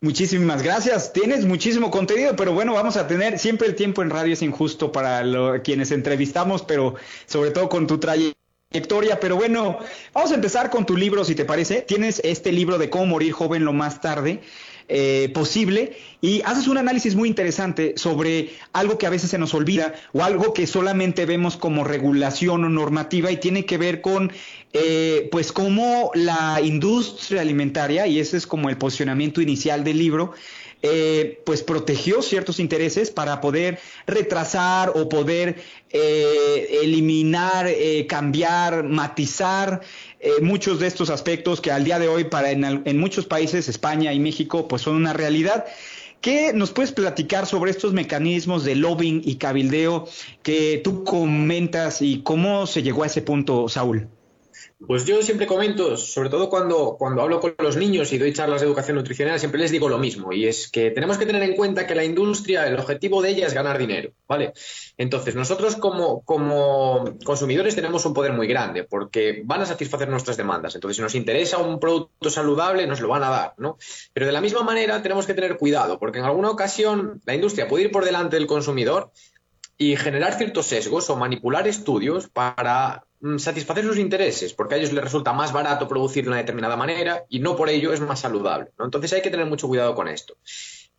[0.00, 1.12] Muchísimas gracias.
[1.12, 4.92] Tienes muchísimo contenido, pero bueno, vamos a tener siempre el tiempo en radio es injusto
[4.92, 6.94] para quienes entrevistamos, pero
[7.26, 9.18] sobre todo con tu trayectoria.
[9.18, 9.78] Pero bueno,
[10.12, 11.82] vamos a empezar con tu libro, si te parece.
[11.82, 14.40] Tienes este libro de cómo morir joven lo más tarde
[14.86, 19.54] eh, posible y haces un análisis muy interesante sobre algo que a veces se nos
[19.54, 24.30] olvida o algo que solamente vemos como regulación o normativa y tiene que ver con
[24.74, 30.34] eh, pues cómo la industria alimentaria y ese es como el posicionamiento inicial del libro
[30.82, 37.68] eh, pues protegió ciertos intereses para poder retrasar o poder eliminar,
[38.08, 39.80] cambiar, matizar
[40.24, 43.68] eh, muchos de estos aspectos que al día de hoy para en, en muchos países,
[43.68, 45.66] España y México, pues son una realidad.
[46.22, 50.08] ¿Qué nos puedes platicar sobre estos mecanismos de lobbying y cabildeo
[50.42, 54.08] que tú comentas y cómo se llegó a ese punto, Saúl?
[54.86, 58.60] Pues yo siempre comento, sobre todo cuando, cuando hablo con los niños y doy charlas
[58.60, 61.54] de educación nutricional, siempre les digo lo mismo, y es que tenemos que tener en
[61.54, 64.52] cuenta que la industria, el objetivo de ella es ganar dinero, ¿vale?
[64.98, 70.36] Entonces, nosotros como, como consumidores tenemos un poder muy grande, porque van a satisfacer nuestras
[70.36, 70.74] demandas.
[70.74, 73.78] Entonces, si nos interesa un producto saludable, nos lo van a dar, ¿no?
[74.12, 77.68] Pero de la misma manera tenemos que tener cuidado, porque en alguna ocasión la industria
[77.68, 79.10] puede ir por delante del consumidor
[79.76, 84.92] y generar ciertos sesgos o manipular estudios para mm, satisfacer sus intereses, porque a ellos
[84.92, 88.20] les resulta más barato producir de una determinada manera y no por ello es más
[88.20, 88.70] saludable.
[88.78, 88.84] ¿no?
[88.84, 90.36] Entonces hay que tener mucho cuidado con esto.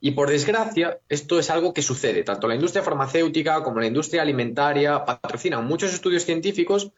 [0.02, 2.24] Y por desgracia, esto es algo que sucede.
[2.24, 6.92] Tanto la industria farmacéutica como la industria alimentaria patrocinan muchos estudios científicos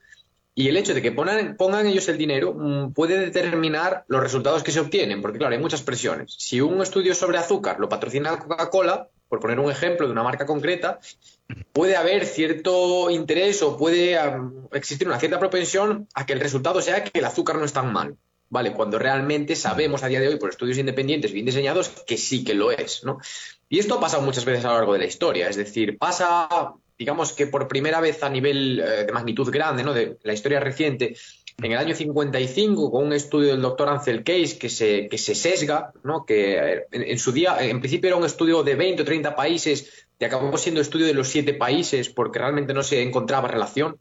[0.56, 4.64] y el hecho de que pongan, pongan ellos el dinero mm, puede determinar los resultados
[4.64, 6.34] que se obtienen, porque claro, hay muchas presiones.
[6.36, 10.46] Si un estudio sobre azúcar lo patrocina Coca-Cola, por poner un ejemplo de una marca
[10.46, 11.00] concreta,
[11.74, 14.18] puede haber cierto interés o puede
[14.72, 17.92] existir una cierta propensión a que el resultado sea que el azúcar no es tan
[17.92, 18.18] mal.
[18.50, 18.72] ¿Vale?
[18.72, 22.54] Cuando realmente sabemos a día de hoy por estudios independientes bien diseñados que sí que
[22.54, 23.18] lo es, ¿no?
[23.68, 26.78] Y esto ha pasado muchas veces a lo largo de la historia, es decir, pasa
[26.98, 29.94] digamos que por primera vez a nivel eh, de magnitud grande, ¿no?
[29.94, 31.16] de la historia reciente,
[31.64, 35.34] en el año 55, con un estudio del doctor Ansel Case que se, que se
[35.34, 36.24] sesga, ¿no?
[36.24, 40.26] que en, su día, en principio era un estudio de 20 o 30 países, y
[40.26, 44.00] acabó siendo estudio de los siete países porque realmente no se encontraba relación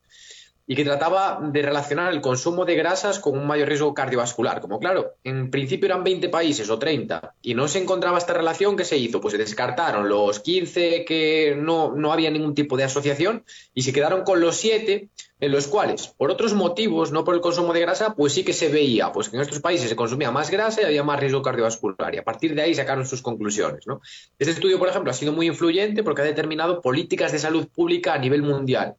[0.67, 4.61] y que trataba de relacionar el consumo de grasas con un mayor riesgo cardiovascular.
[4.61, 8.77] Como claro, en principio eran 20 países o 30 y no se encontraba esta relación,
[8.77, 9.21] ¿qué se hizo?
[9.21, 13.93] Pues se descartaron los 15 que no, no había ningún tipo de asociación y se
[13.93, 15.09] quedaron con los 7
[15.39, 18.55] en los cuales, por otros motivos, no por el consumo de grasa, pues sí que
[18.55, 21.43] se veía pues que en estos países se consumía más grasa y había más riesgo
[21.43, 22.15] cardiovascular.
[22.15, 23.87] Y a partir de ahí sacaron sus conclusiones.
[23.87, 24.01] ¿no?
[24.39, 28.15] Este estudio, por ejemplo, ha sido muy influyente porque ha determinado políticas de salud pública
[28.15, 28.97] a nivel mundial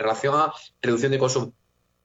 [0.00, 1.52] relación a reducción de consumo.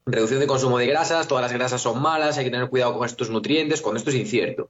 [0.05, 3.07] Reducción de consumo de grasas, todas las grasas son malas, hay que tener cuidado con
[3.07, 4.69] estos nutrientes, cuando esto es incierto.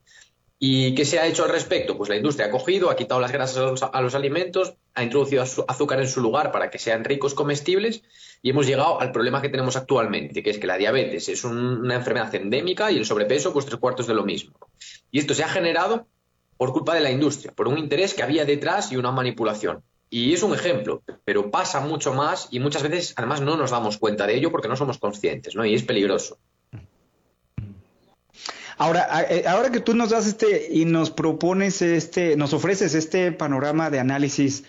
[0.58, 1.98] ¿Y qué se ha hecho al respecto?
[1.98, 6.00] Pues la industria ha cogido, ha quitado las grasas a los alimentos, ha introducido azúcar
[6.00, 8.04] en su lugar para que sean ricos comestibles
[8.46, 11.58] y hemos llegado al problema que tenemos actualmente, que es que la diabetes es un,
[11.58, 14.54] una enfermedad endémica y el sobrepeso, pues tres cuartos de lo mismo.
[15.10, 16.06] Y esto se ha generado
[16.56, 19.82] por culpa de la industria, por un interés que había detrás y una manipulación.
[20.12, 23.98] Y es un ejemplo, pero pasa mucho más y muchas veces además no nos damos
[23.98, 25.66] cuenta de ello porque no somos conscientes, ¿no?
[25.66, 26.38] Y es peligroso.
[28.78, 33.32] Ahora, eh, ahora que tú nos das este y nos propones este, nos ofreces este
[33.32, 34.66] panorama de análisis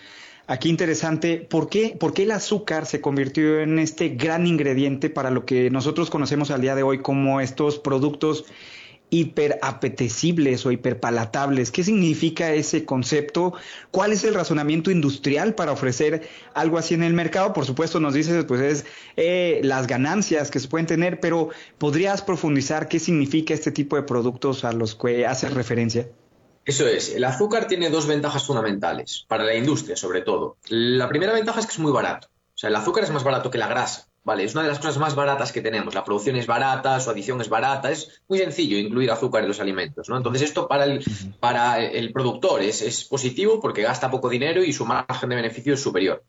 [0.46, 5.30] aquí interesante, ¿por qué, ¿por qué el azúcar se convirtió en este gran ingrediente para
[5.30, 8.44] lo que nosotros conocemos al día de hoy como estos productos
[9.10, 11.70] hiperapetecibles o hiperpalatables.
[11.70, 13.54] ¿Qué significa ese concepto?
[13.90, 17.52] ¿Cuál es el razonamiento industrial para ofrecer algo así en el mercado?
[17.52, 18.84] Por supuesto, nos dices, pues es
[19.16, 24.02] eh, las ganancias que se pueden tener, pero ¿podrías profundizar qué significa este tipo de
[24.02, 26.08] productos a los que haces referencia?
[26.66, 30.56] Eso es, el azúcar tiene dos ventajas fundamentales, para la industria sobre todo.
[30.68, 32.26] La primera ventaja es que es muy barato.
[32.28, 34.08] O sea, el azúcar es más barato que la grasa.
[34.24, 35.94] Vale, es una de las cosas más baratas que tenemos.
[35.94, 37.92] La producción es barata, su adición es barata.
[37.92, 40.16] Es muy sencillo incluir azúcar en los alimentos, ¿no?
[40.16, 41.04] Entonces, esto para el,
[41.38, 45.74] para el productor es, es positivo porque gasta poco dinero y su margen de beneficio
[45.74, 46.24] es superior.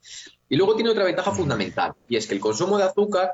[0.47, 3.33] Y luego tiene otra ventaja fundamental, y es que el consumo de azúcar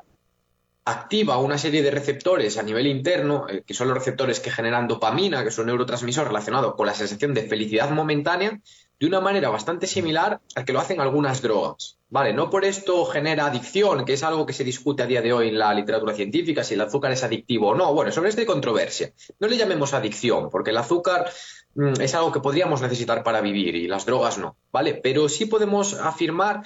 [0.84, 4.86] activa una serie de receptores a nivel interno, eh, que son los receptores que generan
[4.86, 8.60] dopamina, que son un neurotransmisor relacionado con la sensación de felicidad momentánea,
[9.00, 11.98] de una manera bastante similar al que lo hacen algunas drogas.
[12.10, 15.32] Vale, no por esto genera adicción, que es algo que se discute a día de
[15.32, 17.92] hoy en la literatura científica, si el azúcar es adictivo o no.
[17.92, 19.12] Bueno, sobre esto hay controversia.
[19.40, 21.28] No le llamemos adicción, porque el azúcar
[21.74, 24.94] mm, es algo que podríamos necesitar para vivir y las drogas no, ¿vale?
[24.94, 26.62] Pero sí podemos afirmar,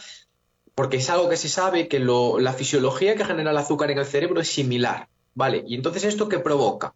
[0.79, 3.99] porque es algo que se sabe, que lo, la fisiología que genera el azúcar en
[3.99, 5.65] el cerebro es similar, ¿vale?
[5.67, 6.95] Y entonces esto que provoca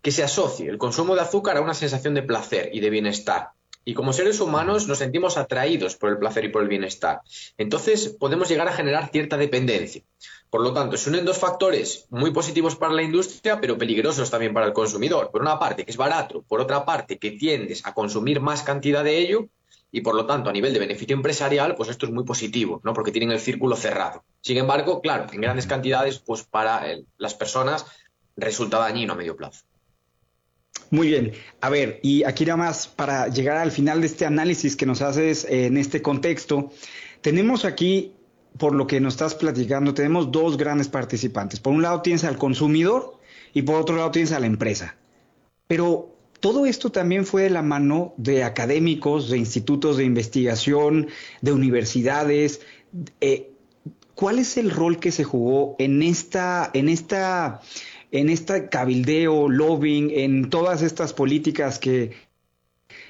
[0.00, 3.50] que se asocie el consumo de azúcar a una sensación de placer y de bienestar.
[3.84, 7.20] Y como seres humanos nos sentimos atraídos por el placer y por el bienestar.
[7.58, 10.00] Entonces podemos llegar a generar cierta dependencia.
[10.48, 14.54] Por lo tanto, se unen dos factores muy positivos para la industria, pero peligrosos también
[14.54, 15.30] para el consumidor.
[15.30, 19.04] Por una parte, que es barato, por otra parte, que tiendes a consumir más cantidad
[19.04, 19.48] de ello,
[19.92, 22.92] y por lo tanto, a nivel de beneficio empresarial, pues esto es muy positivo, ¿no?
[22.92, 24.24] Porque tienen el círculo cerrado.
[24.40, 26.84] Sin embargo, claro, en grandes cantidades, pues para
[27.18, 27.86] las personas
[28.36, 29.64] resulta dañino a medio plazo.
[30.90, 31.32] Muy bien.
[31.60, 35.02] A ver, y aquí nada más para llegar al final de este análisis que nos
[35.02, 36.72] haces en este contexto,
[37.20, 38.14] tenemos aquí,
[38.58, 41.60] por lo que nos estás platicando, tenemos dos grandes participantes.
[41.60, 43.18] Por un lado tienes al consumidor
[43.52, 44.96] y por otro lado tienes a la empresa.
[45.68, 46.09] Pero
[46.40, 51.08] todo esto también fue de la mano de académicos, de institutos de investigación,
[51.40, 52.60] de universidades.
[53.20, 53.52] Eh,
[54.14, 57.60] ¿Cuál es el rol que se jugó en esta, en esta
[58.12, 62.12] en este cabildeo, lobbying, en todas estas políticas que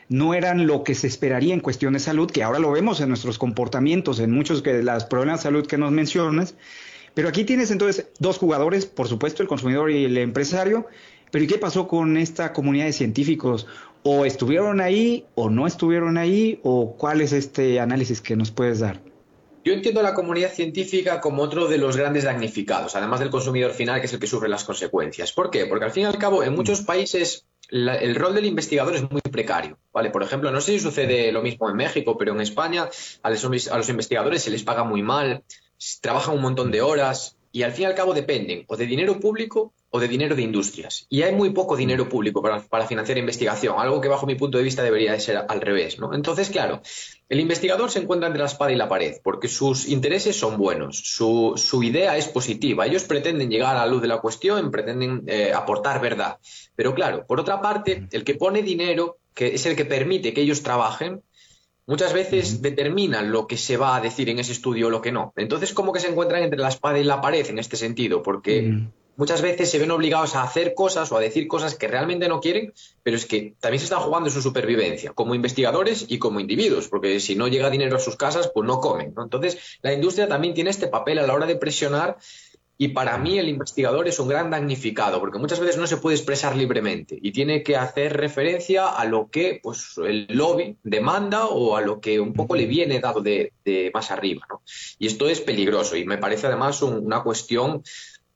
[0.09, 3.09] no eran lo que se esperaría en cuestión de salud, que ahora lo vemos en
[3.09, 6.55] nuestros comportamientos, en muchos de los problemas de salud que nos mencionas.
[7.15, 10.87] Pero aquí tienes entonces dos jugadores, por supuesto, el consumidor y el empresario.
[11.31, 13.67] Pero ¿y qué pasó con esta comunidad de científicos?
[14.03, 16.61] ¿O estuvieron ahí o no estuvieron ahí?
[16.63, 19.01] ¿O cuál es este análisis que nos puedes dar?
[19.63, 23.73] Yo entiendo a la comunidad científica como otro de los grandes damnificados, además del consumidor
[23.73, 25.33] final, que es el que sufre las consecuencias.
[25.33, 25.67] ¿Por qué?
[25.67, 29.21] Porque al fin y al cabo, en muchos países el rol del investigador es muy
[29.21, 29.79] precario.
[29.93, 30.11] ¿vale?
[30.11, 32.89] Por ejemplo, no sé si sucede lo mismo en México, pero en España
[33.23, 35.45] a los, a los investigadores se les paga muy mal,
[36.01, 39.19] trabajan un montón de horas y al fin y al cabo dependen o de dinero
[39.21, 41.07] público o de dinero de industrias.
[41.09, 44.57] Y hay muy poco dinero público para, para, financiar investigación, algo que bajo mi punto
[44.57, 45.99] de vista debería de ser al revés.
[45.99, 46.15] ¿no?
[46.15, 46.81] Entonces, claro,
[47.29, 50.97] el investigador se encuentra entre la espada y la pared, porque sus intereses son buenos,
[50.97, 55.25] su, su idea es positiva, ellos pretenden llegar a la luz de la cuestión, pretenden
[55.27, 56.39] eh, aportar verdad.
[56.77, 60.43] Pero claro, por otra parte, el que pone dinero, que es el que permite que
[60.43, 61.23] ellos trabajen,
[61.87, 65.11] muchas veces determinan lo que se va a decir en ese estudio o lo que
[65.11, 65.33] no.
[65.37, 68.63] Entonces, como que se encuentran entre la espada y la pared en este sentido, porque
[68.63, 68.93] Mm.
[69.21, 72.41] Muchas veces se ven obligados a hacer cosas o a decir cosas que realmente no
[72.41, 76.89] quieren, pero es que también se están jugando su supervivencia, como investigadores y como individuos,
[76.89, 79.13] porque si no llega dinero a sus casas, pues no comen.
[79.15, 79.23] ¿no?
[79.23, 82.17] Entonces, la industria también tiene este papel a la hora de presionar
[82.79, 86.17] y para mí el investigador es un gran damnificado, porque muchas veces no se puede
[86.17, 91.77] expresar libremente y tiene que hacer referencia a lo que pues, el lobby demanda o
[91.77, 94.47] a lo que un poco le viene dado de, de más arriba.
[94.49, 94.63] ¿no?
[94.99, 97.83] Y esto es peligroso y me parece además un- una cuestión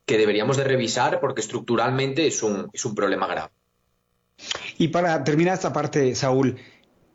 [0.07, 3.51] que deberíamos de revisar porque estructuralmente es un, es un problema grave.
[4.79, 6.59] Y para terminar esta parte, Saúl,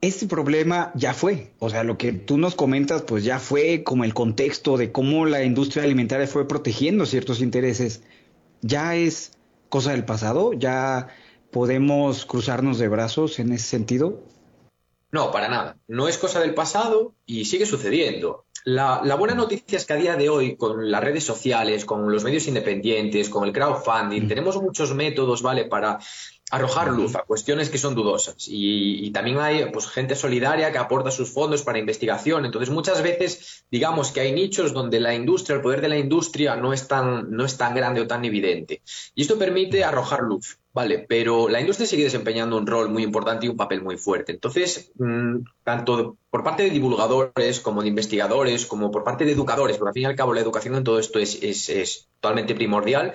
[0.01, 4.05] este problema ya fue, o sea, lo que tú nos comentas, pues ya fue como
[4.05, 8.01] el contexto de cómo la industria alimentaria fue protegiendo ciertos intereses.
[8.61, 9.33] Ya es
[9.67, 11.09] cosa del pasado, ya
[11.51, 14.23] podemos cruzarnos de brazos en ese sentido.
[15.11, 15.77] No, para nada.
[15.87, 18.45] No es cosa del pasado y sigue sucediendo.
[18.65, 22.11] La, la buena noticia es que a día de hoy, con las redes sociales, con
[22.11, 25.99] los medios independientes, con el crowdfunding, tenemos muchos métodos, ¿vale?, para
[26.51, 28.47] arrojar luz a cuestiones que son dudosas.
[28.47, 32.45] Y, y también hay pues, gente solidaria que aporta sus fondos para investigación.
[32.45, 36.55] Entonces, muchas veces, digamos que hay nichos donde la industria, el poder de la industria
[36.55, 38.81] no es tan, no es tan grande o tan evidente.
[39.15, 40.57] Y esto permite arrojar luz.
[40.79, 44.31] Vale, pero la industria sigue desempeñando un rol muy importante y un papel muy fuerte.
[44.31, 49.75] Entonces, mm, tanto por parte de divulgadores como de investigadores, como por parte de educadores,
[49.77, 52.55] porque al fin y al cabo la educación en todo esto es, es- es totalmente
[52.55, 53.11] primordial,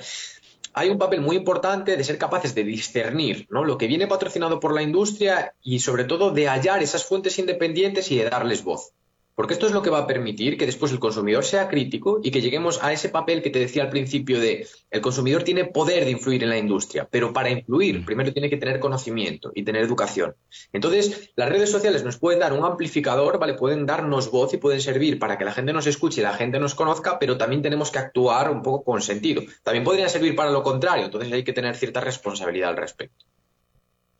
[0.75, 3.65] hay un papel muy importante de ser capaces de discernir ¿no?
[3.65, 8.11] lo que viene patrocinado por la industria y sobre todo de hallar esas fuentes independientes
[8.11, 8.93] y de darles voz.
[9.35, 12.31] Porque esto es lo que va a permitir que después el consumidor sea crítico y
[12.31, 16.05] que lleguemos a ese papel que te decía al principio de el consumidor tiene poder
[16.05, 19.83] de influir en la industria, pero para influir primero tiene que tener conocimiento y tener
[19.83, 20.37] educación.
[20.73, 23.55] Entonces, las redes sociales nos pueden dar un amplificador, ¿vale?
[23.55, 26.61] Pueden darnos voz y pueden servir para que la gente nos escuche y la gente
[26.61, 29.43] nos conozca, pero también tenemos que actuar un poco con sentido.
[29.63, 33.25] También podrían servir para lo contrario, entonces hay que tener cierta responsabilidad al respecto.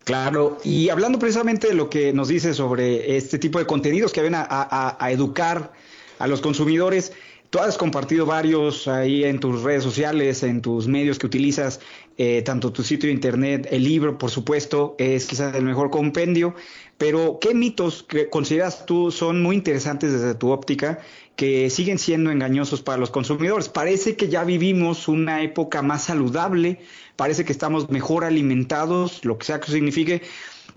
[0.05, 4.21] Claro, y hablando precisamente de lo que nos dice sobre este tipo de contenidos que
[4.21, 5.73] ven a, educar
[6.19, 7.13] a los consumidores,
[7.49, 11.81] tú has compartido varios ahí en tus redes sociales, en tus medios que utilizas,
[12.19, 16.55] eh, tanto tu sitio de internet, el libro, por supuesto, es quizás el mejor compendio,
[16.99, 20.99] pero ¿qué mitos que consideras tú son muy interesantes desde tu óptica
[21.37, 23.69] que siguen siendo engañosos para los consumidores?
[23.69, 26.81] Parece que ya vivimos una época más saludable,
[27.17, 30.23] parece que estamos mejor alimentados, lo que sea que signifique,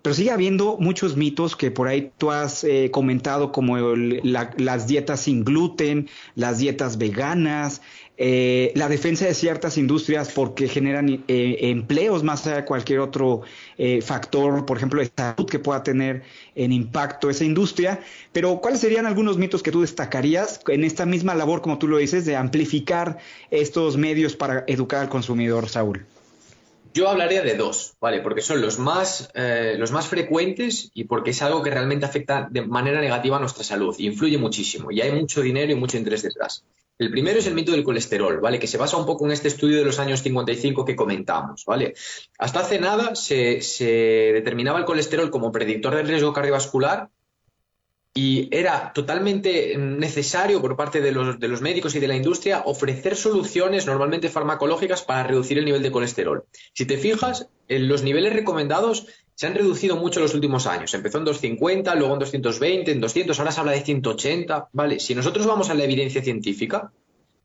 [0.01, 4.53] pero sigue habiendo muchos mitos que por ahí tú has eh, comentado, como el- la-
[4.57, 7.81] las dietas sin gluten, las dietas veganas,
[8.20, 13.41] eh, la defensa de ciertas industrias porque generan eh, empleos más allá de cualquier otro
[13.78, 16.24] eh, factor, por ejemplo, de salud que pueda tener
[16.55, 17.99] en impacto esa industria.
[18.34, 21.97] Pero, ¿cuáles serían algunos mitos que tú destacarías en esta misma labor, como tú lo
[21.97, 23.20] dices, de amplificar
[23.51, 26.05] estos medios para educar al consumidor, Saúl?
[26.95, 28.22] Yo hablaría de dos, ¿vale?
[28.22, 32.65] Porque son los más, los más frecuentes y porque es algo que realmente afecta de
[32.65, 33.95] manera negativa a nuestra salud.
[33.99, 36.63] Influye muchísimo y hay mucho dinero y mucho interés detrás.
[36.99, 38.57] El primero es el mito del colesterol, ¿vale?
[38.57, 41.93] Que se basa un poco en este estudio de los años 55 que comentamos, ¿vale?
[42.39, 43.61] Hasta hace nada se,
[44.33, 47.09] determinaba el colesterol como predictor del riesgo cardiovascular
[48.15, 52.63] y era totalmente necesario por parte de los, de los médicos y de la industria
[52.65, 56.45] ofrecer soluciones normalmente farmacológicas para reducir el nivel de colesterol.
[56.73, 59.05] Si te fijas, los niveles recomendados
[59.38, 60.91] se han reducido mucho en los últimos años.
[60.95, 64.69] Empezó en 250, luego en 220, en 200, ahora se habla de 180.
[64.73, 66.91] Vale, si nosotros vamos a la evidencia científica,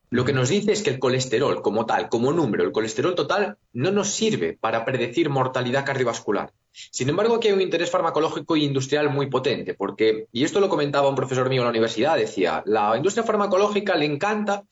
[0.08, 3.58] lo que nos dice es que el colesterol como tal, como número, el colesterol total,
[3.74, 6.54] no nos sirve para predecir mortalidad cardiovascular.
[6.70, 10.70] Sin embargo, aquí hay un interés farmacológico e industrial muy potente, porque, y esto lo
[10.70, 14.64] comentaba un profesor mío en la universidad, decía, la industria farmacológica le encanta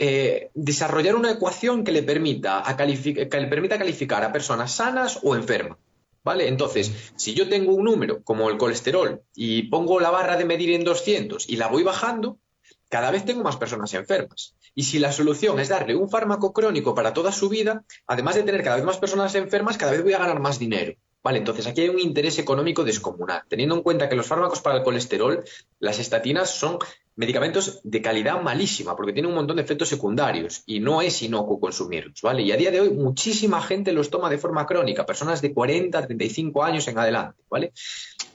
[0.00, 5.36] eh, desarrollar una ecuación que le permita, que le permita calificar a personas sanas o
[5.36, 5.78] enfermas.
[6.26, 6.48] ¿Vale?
[6.48, 10.70] Entonces, si yo tengo un número como el colesterol y pongo la barra de medir
[10.70, 12.40] en 200 y la voy bajando,
[12.88, 14.56] cada vez tengo más personas enfermas.
[14.74, 18.42] Y si la solución es darle un fármaco crónico para toda su vida, además de
[18.42, 20.94] tener cada vez más personas enfermas, cada vez voy a ganar más dinero.
[21.22, 24.78] Vale, entonces aquí hay un interés económico descomunal, teniendo en cuenta que los fármacos para
[24.78, 25.44] el colesterol,
[25.78, 26.80] las estatinas, son
[27.16, 31.58] medicamentos de calidad malísima, porque tienen un montón de efectos secundarios y no es inocuo
[31.58, 32.42] consumirlos, ¿vale?
[32.42, 36.06] Y a día de hoy muchísima gente los toma de forma crónica, personas de 40,
[36.06, 37.72] 35 años en adelante, ¿vale?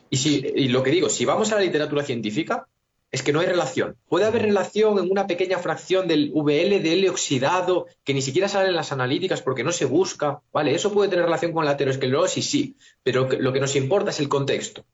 [0.10, 2.68] Y, si, lo que digo, si vamos a la literatura científica,
[3.12, 3.98] es que no hay relación.
[4.08, 8.76] Puede haber relación en una pequeña fracción del VL oxidado que ni siquiera sale en
[8.76, 10.74] las analíticas porque no se busca, ¿vale?
[10.74, 14.30] Eso puede tener relación con la aterosclerosis, sí, pero lo que nos importa es el
[14.30, 14.86] contexto.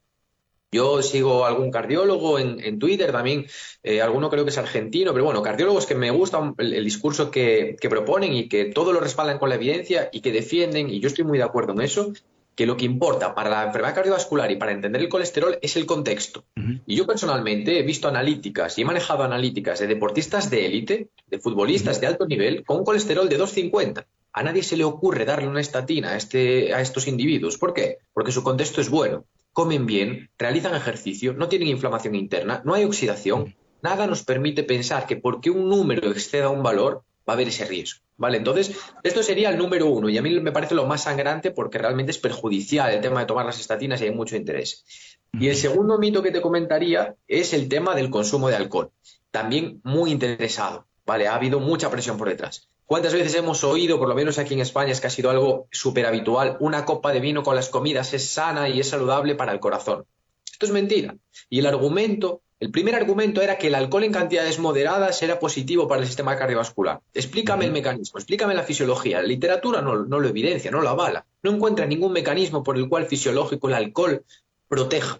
[0.71, 3.45] Yo sigo algún cardiólogo en, en Twitter también,
[3.83, 7.31] eh, alguno creo que es argentino, pero bueno, cardiólogos que me gusta el, el discurso
[7.31, 10.99] que, que, proponen y que todo lo respaldan con la evidencia y que defienden, y
[10.99, 12.11] yo estoy muy de acuerdo en eso,
[12.53, 15.85] que lo que importa para la enfermedad cardiovascular y para entender el colesterol es el
[15.85, 16.43] contexto.
[16.57, 16.81] Uh -huh.
[16.85, 21.39] Y yo personalmente he visto analíticas y he manejado analíticas de deportistas de élite, de
[21.39, 22.01] futbolistas uh -huh.
[22.01, 24.05] de alto nivel, con un colesterol de 250.
[24.33, 27.57] A nadie se le ocurre darle una estatina a, este, a estos individuos.
[27.57, 27.99] ¿Por qué?
[28.11, 29.23] Porque su contexto es bueno
[29.57, 35.07] comen bien, realizan ejercicio, no tienen inflamación interna, no hay oxidación, nada nos permite pensar
[35.07, 38.01] que porque un número exceda un valor va a haber ese riesgo.
[38.17, 38.37] ¿Vale?
[38.37, 41.79] Entonces, esto sería el número uno y a mí me parece lo más sangrante porque
[41.79, 44.85] realmente es perjudicial el tema de tomar las estatinas y hay mucho interés.
[45.33, 48.91] Y el segundo mito que te comentaría es el tema del consumo de alcohol.
[49.31, 51.27] También muy interesado, ¿vale?
[51.27, 52.69] Ha habido mucha presión por detrás.
[52.87, 55.67] ¿Cuántas veces hemos oído, por lo menos aquí en España, es que ha sido algo
[55.71, 59.51] súper habitual, una copa de vino con las comidas es sana y es saludable para
[59.51, 60.05] el corazón?
[60.49, 61.17] Esto es mentira.
[61.49, 65.89] Y el argumento, el primer argumento era que el alcohol en cantidades moderadas era positivo
[65.89, 67.01] para el sistema cardiovascular.
[67.13, 69.21] Explícame el mecanismo, explícame la fisiología.
[69.21, 71.25] La literatura no, no lo evidencia, no lo avala.
[71.43, 74.23] No encuentra ningún mecanismo por el cual fisiológico el alcohol
[74.69, 75.19] proteja.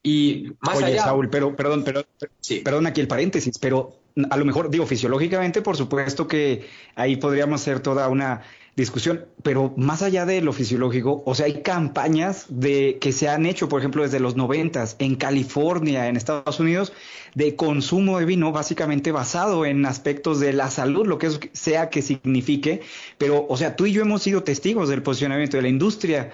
[0.00, 1.02] Y más Oye, allá...
[1.02, 2.04] Saúl, pero, perdón, pero,
[2.38, 2.60] sí.
[2.60, 3.96] perdón aquí el paréntesis, pero
[4.30, 8.42] a lo mejor, digo, fisiológicamente, por supuesto que ahí podríamos hacer toda una
[8.76, 13.46] discusión, pero más allá de lo fisiológico, o sea, hay campañas de que se han
[13.46, 16.92] hecho, por ejemplo, desde los noventas en California, en Estados Unidos,
[17.34, 22.02] de consumo de vino básicamente basado en aspectos de la salud, lo que sea que
[22.02, 22.82] signifique,
[23.16, 26.32] pero, o sea, tú y yo hemos sido testigos del posicionamiento de la industria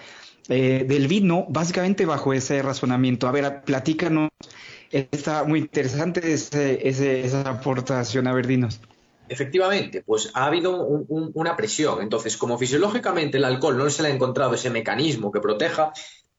[0.51, 3.27] eh, del vino, básicamente bajo ese razonamiento.
[3.27, 4.29] A ver, platícanos
[4.91, 8.81] Está muy interesante ese, ese, esa aportación, a ver, dinos.
[9.29, 12.03] Efectivamente, pues ha habido un, un, una presión.
[12.03, 15.93] Entonces, como fisiológicamente el alcohol no se le ha encontrado ese mecanismo que proteja,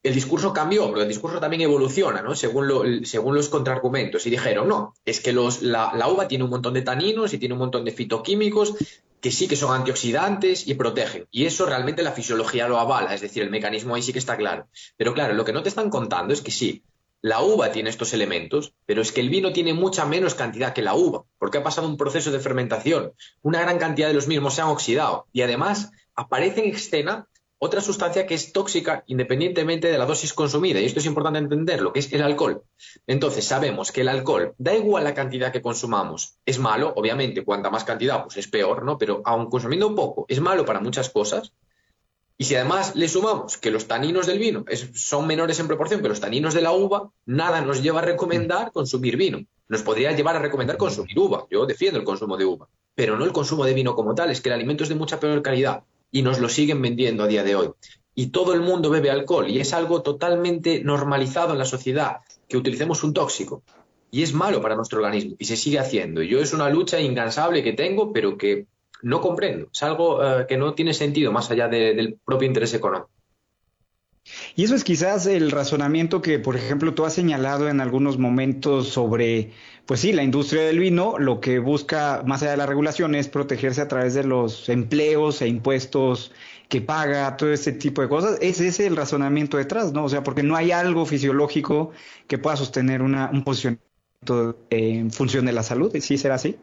[0.04, 2.36] el discurso cambió, porque el discurso también evoluciona, ¿no?
[2.36, 4.26] Según, lo, según los contraargumentos.
[4.26, 7.38] Y dijeron, no, es que los, la, la uva tiene un montón de taninos y
[7.38, 8.76] tiene un montón de fitoquímicos
[9.22, 11.28] que sí que son antioxidantes y protegen.
[11.32, 14.36] Y eso realmente la fisiología lo avala, es decir, el mecanismo ahí sí que está
[14.36, 14.68] claro.
[14.98, 16.84] Pero claro, lo que no te están contando es que sí,
[17.22, 20.82] la uva tiene estos elementos, pero es que el vino tiene mucha menos cantidad que
[20.82, 23.14] la uva, porque ha pasado un proceso de fermentación.
[23.44, 27.28] Una gran cantidad de los mismos se han oxidado y además aparece en escena
[27.64, 30.80] otra sustancia que es tóxica independientemente de la dosis consumida.
[30.80, 32.64] Y esto es importante entenderlo, que es el alcohol.
[33.06, 37.70] Entonces sabemos que el alcohol, da igual la cantidad que consumamos, es malo, obviamente, cuanta
[37.70, 38.98] más cantidad, pues es peor, ¿no?
[38.98, 41.54] Pero aun consumiendo poco, es malo para muchas cosas,
[42.36, 46.10] y si además le sumamos que los taninos del vino son menores en proporción que
[46.10, 49.46] los taninos de la uva, nada nos lleva a recomendar consumir vino.
[49.68, 51.46] Nos podría llevar a recomendar consumir uva.
[51.52, 54.32] Yo defiendo el consumo de uva, pero no el consumo de vino como tal.
[54.32, 57.28] Es que el alimento es de mucha peor calidad y nos lo siguen vendiendo a
[57.28, 57.70] día de hoy.
[58.14, 62.58] Y todo el mundo bebe alcohol y es algo totalmente normalizado en la sociedad que
[62.58, 63.64] utilicemos un tóxico.
[64.12, 66.22] Y es malo para nuestro organismo y se sigue haciendo.
[66.22, 68.66] Yo es una lucha incansable que tengo, pero que
[69.02, 69.70] no comprendo.
[69.74, 73.10] Es algo uh, que no tiene sentido más allá de, del propio interés económico.
[74.56, 78.90] Y eso es quizás el razonamiento que, por ejemplo, tú has señalado en algunos momentos
[78.90, 79.52] sobre,
[79.86, 83.28] pues sí, la industria del vino, lo que busca, más allá de la regulación, es
[83.28, 86.32] protegerse a través de los empleos e impuestos
[86.70, 88.38] que paga, todo ese tipo de cosas.
[88.42, 90.06] Ese es el razonamiento detrás, ¿no?
[90.06, 91.92] O sea, porque no hay algo fisiológico
[92.28, 95.96] que pueda sostener una, un posicionamiento en función de la salud.
[96.00, 96.58] ¿Sí será así?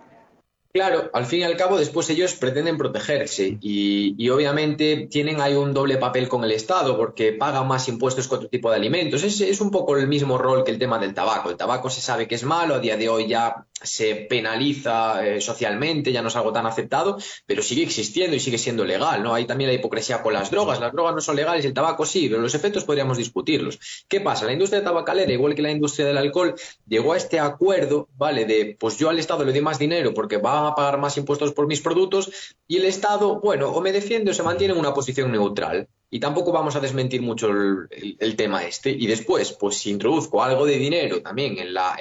[0.71, 5.55] Claro, al fin y al cabo después ellos pretenden protegerse y, y, obviamente tienen ahí
[5.55, 9.23] un doble papel con el Estado porque pagan más impuestos que otro tipo de alimentos.
[9.25, 11.49] Es, es, un poco el mismo rol que el tema del tabaco.
[11.49, 15.41] El tabaco se sabe que es malo, a día de hoy ya se penaliza eh,
[15.41, 19.35] socialmente, ya no es algo tan aceptado, pero sigue existiendo y sigue siendo legal, ¿no?
[19.35, 20.81] Hay también la hipocresía con las drogas.
[20.81, 23.79] Las drogas no son legales, el tabaco sí, pero los efectos podríamos discutirlos.
[24.09, 24.47] ¿Qué pasa?
[24.47, 26.55] La industria tabacalera, igual que la industria del alcohol,
[26.87, 28.45] llegó a este acuerdo, ¿vale?
[28.45, 31.53] De, pues yo al Estado le doy más dinero porque va a pagar más impuestos
[31.53, 32.31] por mis productos
[32.67, 35.89] y el Estado, bueno, o me defiende o se mantiene en una posición neutral.
[36.11, 38.91] Y tampoco vamos a desmentir mucho el, tema este.
[38.91, 41.97] Y después, pues si introduzco algo de dinero también en la,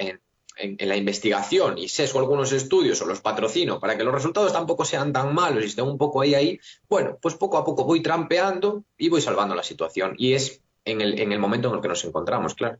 [0.58, 4.84] en, la investigación y sesgo algunos estudios o los patrocino para que los resultados tampoco
[4.84, 8.02] sean tan malos y estén un poco ahí, ahí, bueno, pues poco a poco voy
[8.02, 10.14] trampeando y voy salvando la situación.
[10.18, 12.78] Y es en el, en el momento en el que nos encontramos, claro.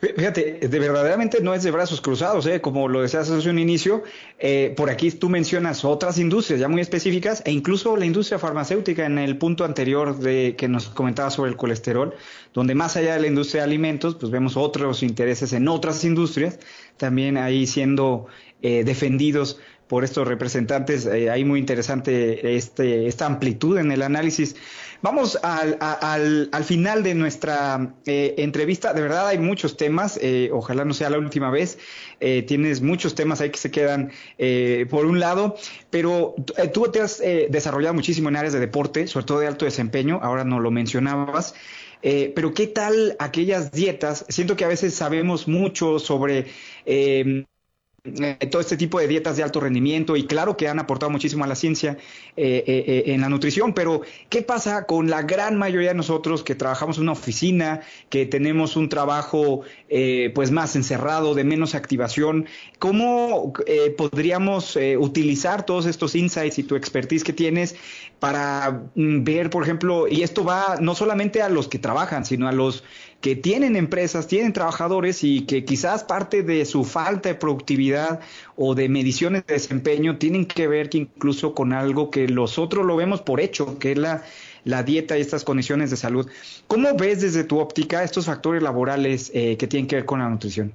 [0.00, 2.62] Fíjate, de verdaderamente no es de brazos cruzados, ¿eh?
[2.62, 4.04] como lo decías hace un inicio.
[4.38, 9.04] Eh, por aquí tú mencionas otras industrias ya muy específicas e incluso la industria farmacéutica
[9.04, 12.14] en el punto anterior de que nos comentaba sobre el colesterol,
[12.54, 16.58] donde más allá de la industria de alimentos, pues vemos otros intereses en otras industrias
[16.96, 18.26] también ahí siendo
[18.62, 21.06] eh, defendidos por estos representantes.
[21.06, 24.56] Eh, ahí muy interesante este, esta amplitud en el análisis.
[25.02, 28.94] Vamos al, al, al final de nuestra eh, entrevista.
[28.94, 30.18] De verdad hay muchos temas.
[30.22, 31.78] Eh, ojalá no sea la última vez.
[32.18, 35.56] Eh, tienes muchos temas ahí que se quedan eh, por un lado,
[35.90, 39.64] pero eh, tú te has desarrollado muchísimo en áreas de deporte, sobre todo de alto
[39.64, 40.18] desempeño.
[40.22, 41.54] Ahora no lo mencionabas.
[42.02, 44.24] Pero ¿qué tal aquellas dietas?
[44.28, 46.46] Siento que a veces sabemos mucho sobre
[48.20, 51.44] eh, todo este tipo de dietas de alto rendimiento y claro que han aportado muchísimo
[51.44, 51.96] a la ciencia
[52.36, 56.42] eh, eh, eh, en la nutrición, pero ¿qué pasa con la gran mayoría de nosotros
[56.42, 57.80] que trabajamos en una oficina,
[58.10, 62.46] que tenemos un trabajo eh, pues más encerrado, de menos activación?
[62.78, 63.52] ¿Cómo
[63.96, 67.74] podríamos utilizar todos estos insights y tu expertise que tienes
[68.18, 72.48] para mm, ver, por ejemplo, y esto va no solamente a los que trabajan, sino
[72.48, 72.84] a los
[73.26, 78.20] que tienen empresas, tienen trabajadores y que quizás parte de su falta de productividad
[78.54, 82.94] o de mediciones de desempeño tienen que ver incluso con algo que los otros lo
[82.94, 84.22] vemos por hecho, que es la,
[84.84, 86.30] dieta y estas condiciones de salud.
[86.68, 90.28] ¿Cómo ves desde tu óptica estos factores laborales eh, que tienen que ver con la
[90.28, 90.72] nutrición?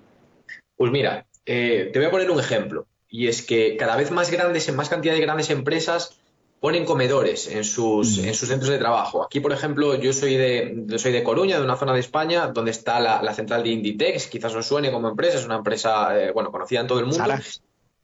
[0.76, 2.86] Pues mira, eh, te voy a poner un ejemplo.
[3.08, 6.21] Y es que cada vez más grandes, más cantidad de grandes empresas,
[6.62, 9.24] ponen comedores en sus, en sus centros de trabajo.
[9.24, 12.48] Aquí, por ejemplo, yo soy de, yo soy de Coruña, de una zona de España,
[12.48, 16.16] donde está la, la central de Inditex, quizás os suene como empresa, es una empresa,
[16.18, 17.18] eh, bueno, conocida en todo el mundo.
[17.18, 17.42] Zara.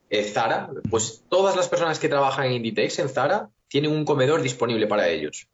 [0.10, 4.42] Eh, Zara, pues todas las personas que trabajan en Inditex, en Zara, tienen un comedor
[4.42, 5.48] disponible para ellos.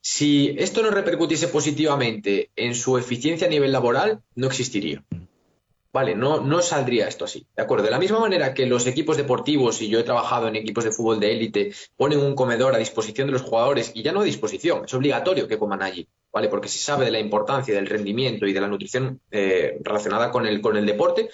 [0.00, 5.04] Si esto no repercutiese positivamente en su eficiencia a nivel laboral, no existiría.
[5.90, 7.46] Vale, no, no saldría esto así.
[7.56, 7.84] ¿De acuerdo?
[7.84, 10.92] De la misma manera que los equipos deportivos, y yo he trabajado en equipos de
[10.92, 14.24] fútbol de élite, ponen un comedor a disposición de los jugadores, y ya no a
[14.24, 16.48] disposición, es obligatorio que coman allí, ¿vale?
[16.48, 20.46] Porque se sabe de la importancia del rendimiento y de la nutrición eh, relacionada con
[20.46, 21.30] el, con el deporte,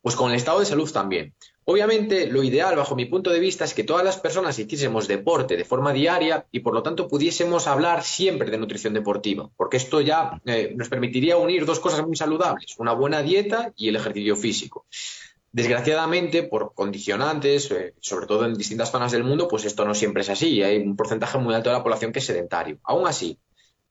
[0.00, 1.34] pues con el estado de salud también.
[1.68, 5.56] Obviamente, lo ideal, bajo mi punto de vista, es que todas las personas hiciésemos deporte
[5.56, 10.00] de forma diaria y, por lo tanto, pudiésemos hablar siempre de nutrición deportiva, porque esto
[10.00, 14.36] ya eh, nos permitiría unir dos cosas muy saludables, una buena dieta y el ejercicio
[14.36, 14.86] físico.
[15.50, 20.22] Desgraciadamente, por condicionantes, eh, sobre todo en distintas zonas del mundo, pues esto no siempre
[20.22, 20.62] es así.
[20.62, 22.78] Hay un porcentaje muy alto de la población que es sedentario.
[22.84, 23.40] Aún así,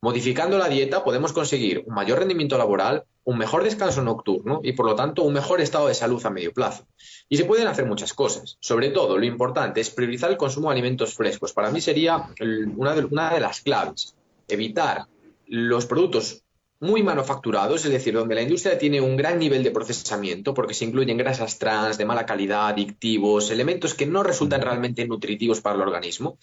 [0.05, 4.85] modificando la dieta podemos conseguir un mayor rendimiento laboral, un mejor descanso nocturno y, por
[4.85, 6.85] lo tanto, un mejor estado de salud a medio plazo.
[7.27, 8.55] Y se pueden hacer muchas cosas.
[8.59, 11.53] Sobre todo, lo importante es priorizar el consumo de alimentos frescos.
[11.53, 14.13] Para mí sería el- una de, una de las claves.
[14.47, 15.07] Evitar
[15.47, 16.43] los productos
[16.79, 20.85] muy manufacturados, es decir, donde la industria tiene un gran nivel de procesamiento, porque se
[20.85, 25.81] incluyen grasas trans de mala calidad, adictivos, elementos que no resultan realmente nutritivos para el
[25.81, 26.37] organismo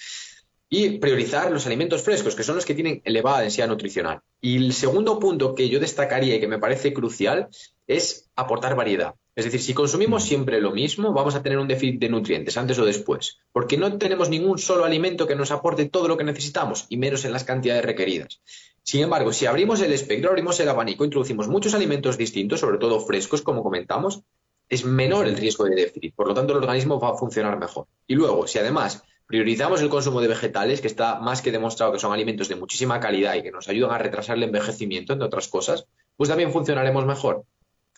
[0.75, 4.23] y priorizar los alimentos frescos, que son los que tienen elevada densidad nutricional.
[4.41, 7.49] Y el segundo punto que yo destacaría y que me parece crucial
[7.87, 9.15] es aportar variedad.
[9.37, 12.79] Es decir, si consumimos siempre lo mismo, vamos a tener un déficit de nutrientes antes
[12.79, 16.87] o después, porque no tenemos ningún solo alimento que nos aporte todo lo que necesitamos,
[16.89, 18.41] y menos en las cantidades requeridas.
[18.83, 22.99] Sin embargo, si abrimos el espectro, abrimos el abanico, introducimos muchos alimentos distintos, sobre todo
[22.99, 24.23] frescos, como comentamos,
[24.71, 26.15] es menor el riesgo de déficit.
[26.15, 27.89] Por lo tanto, el organismo va a funcionar mejor.
[28.07, 29.03] Y luego, si además
[29.33, 33.01] priorizamos el consumo de vegetales, que está más que demostrado que son alimentos de muchísima
[33.01, 35.87] calidad y que nos ayudan a retrasar el envejecimiento, entre otras cosas,
[36.19, 37.47] pues también funcionaremos mejor.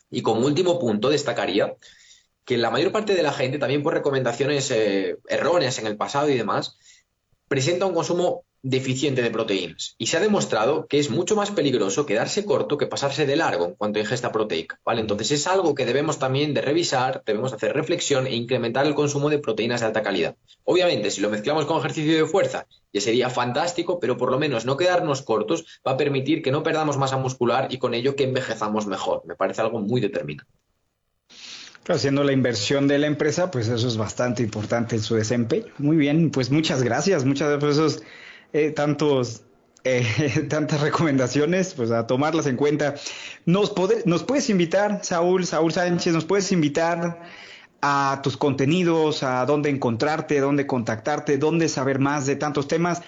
[0.09, 1.75] Y como último punto, destacaría
[2.45, 6.29] que la mayor parte de la gente, también por recomendaciones eh, erróneas en el pasado
[6.29, 6.77] y demás,
[7.49, 9.93] presenta un consumo deficiente de proteínas.
[9.99, 13.65] Y se ha demostrado que es mucho más peligroso quedarse corto que pasarse de largo
[13.65, 14.79] en cuanto a ingesta proteica.
[14.83, 15.01] ¿vale?
[15.01, 19.29] Entonces es algo que debemos también de revisar, debemos hacer reflexión e incrementar el consumo
[19.29, 20.35] de proteínas de alta calidad.
[20.63, 24.65] Obviamente, si lo mezclamos con ejercicio de fuerza, ya sería fantástico, pero por lo menos
[24.65, 28.23] no quedarnos cortos va a permitir que no perdamos masa muscular y con ello que
[28.23, 29.21] envejezamos mejor.
[29.27, 30.51] Me parece algo muy determinante.
[31.87, 35.67] Haciendo la inversión de la empresa, pues eso es bastante importante en su desempeño.
[35.77, 38.03] Muy bien, pues muchas gracias, muchas gracias por esos
[38.55, 39.43] eh, tantos
[39.83, 42.95] eh, tantas recomendaciones, pues a tomarlas en cuenta.
[43.45, 43.73] Nos,
[44.05, 47.21] nos puedes invitar, Saúl, Saúl Sánchez, nos puedes invitar
[47.81, 53.01] a tus contenidos, a dónde encontrarte, dónde contactarte, dónde saber más de tantos temas.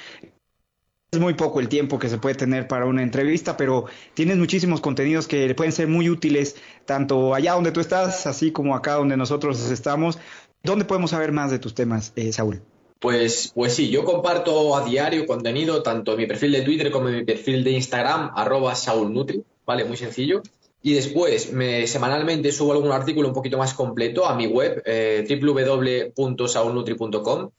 [1.11, 4.81] Es muy poco el tiempo que se puede tener para una entrevista, pero tienes muchísimos
[4.81, 9.15] contenidos que pueden ser muy útiles, tanto allá donde tú estás, así como acá donde
[9.15, 10.19] nosotros estamos.
[10.61, 12.61] ¿Dónde podemos saber más de tus temas, eh, Saúl?
[12.99, 17.09] Pues, pues sí, yo comparto a diario contenido tanto en mi perfil de Twitter como
[17.09, 19.85] en mi perfil de Instagram, arroba saulnutri, ¿vale?
[19.85, 20.41] Muy sencillo.
[20.81, 25.25] Y después, me, semanalmente subo algún artículo un poquito más completo a mi web, eh,
[25.29, 27.49] www.saulnutri.com.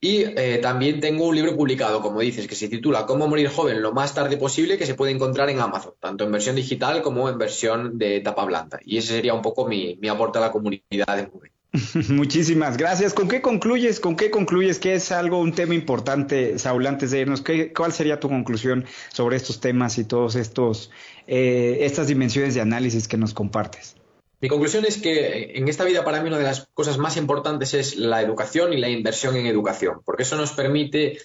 [0.00, 3.80] Y eh, también tengo un libro publicado, como dices, que se titula Cómo morir joven
[3.80, 7.30] lo más tarde posible, que se puede encontrar en Amazon, tanto en versión digital como
[7.30, 8.78] en versión de tapa blanda.
[8.84, 11.53] Y ese sería un poco mi, aporte a la comunidad de Moving.
[12.08, 13.14] Muchísimas gracias.
[13.14, 13.98] ¿Con qué concluyes?
[13.98, 17.42] ¿Con qué concluyes que es algo, un tema importante, Saúl, antes de irnos?
[17.42, 20.90] ¿qué, ¿Cuál sería tu conclusión sobre estos temas y todos estos
[21.26, 23.96] eh, estas dimensiones de análisis que nos compartes?
[24.40, 27.74] Mi conclusión es que en esta vida para mí una de las cosas más importantes
[27.74, 31.18] es la educación y la inversión en educación, porque eso nos permite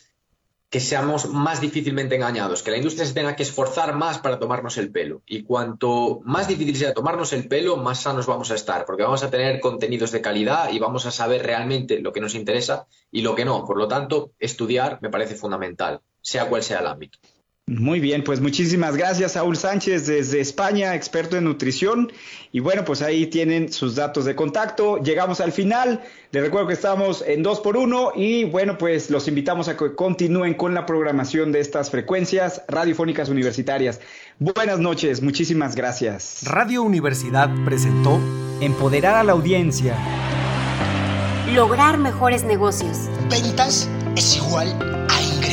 [0.69, 4.77] que seamos más difícilmente engañados, que la industria se tenga que esforzar más para tomarnos
[4.77, 5.23] el pelo.
[5.25, 9.23] Y cuanto más difícil sea tomarnos el pelo, más sanos vamos a estar, porque vamos
[9.23, 13.23] a tener contenidos de calidad y vamos a saber realmente lo que nos interesa y
[13.23, 13.65] lo que no.
[13.65, 17.17] Por lo tanto, estudiar me parece fundamental, sea cual sea el ámbito.
[17.69, 22.11] Muy bien, pues muchísimas gracias, Saúl Sánchez desde España, experto en nutrición.
[22.51, 24.97] Y bueno, pues ahí tienen sus datos de contacto.
[24.97, 26.01] Llegamos al final.
[26.31, 29.93] Les recuerdo que estamos en 2 por 1 y bueno, pues los invitamos a que
[29.93, 33.99] continúen con la programación de estas frecuencias radiofónicas universitarias.
[34.39, 36.41] Buenas noches, muchísimas gracias.
[36.45, 38.19] Radio Universidad presentó
[38.61, 39.95] Empoderar a la audiencia.
[41.53, 42.97] Lograr mejores negocios.
[43.29, 44.98] Ventas es igual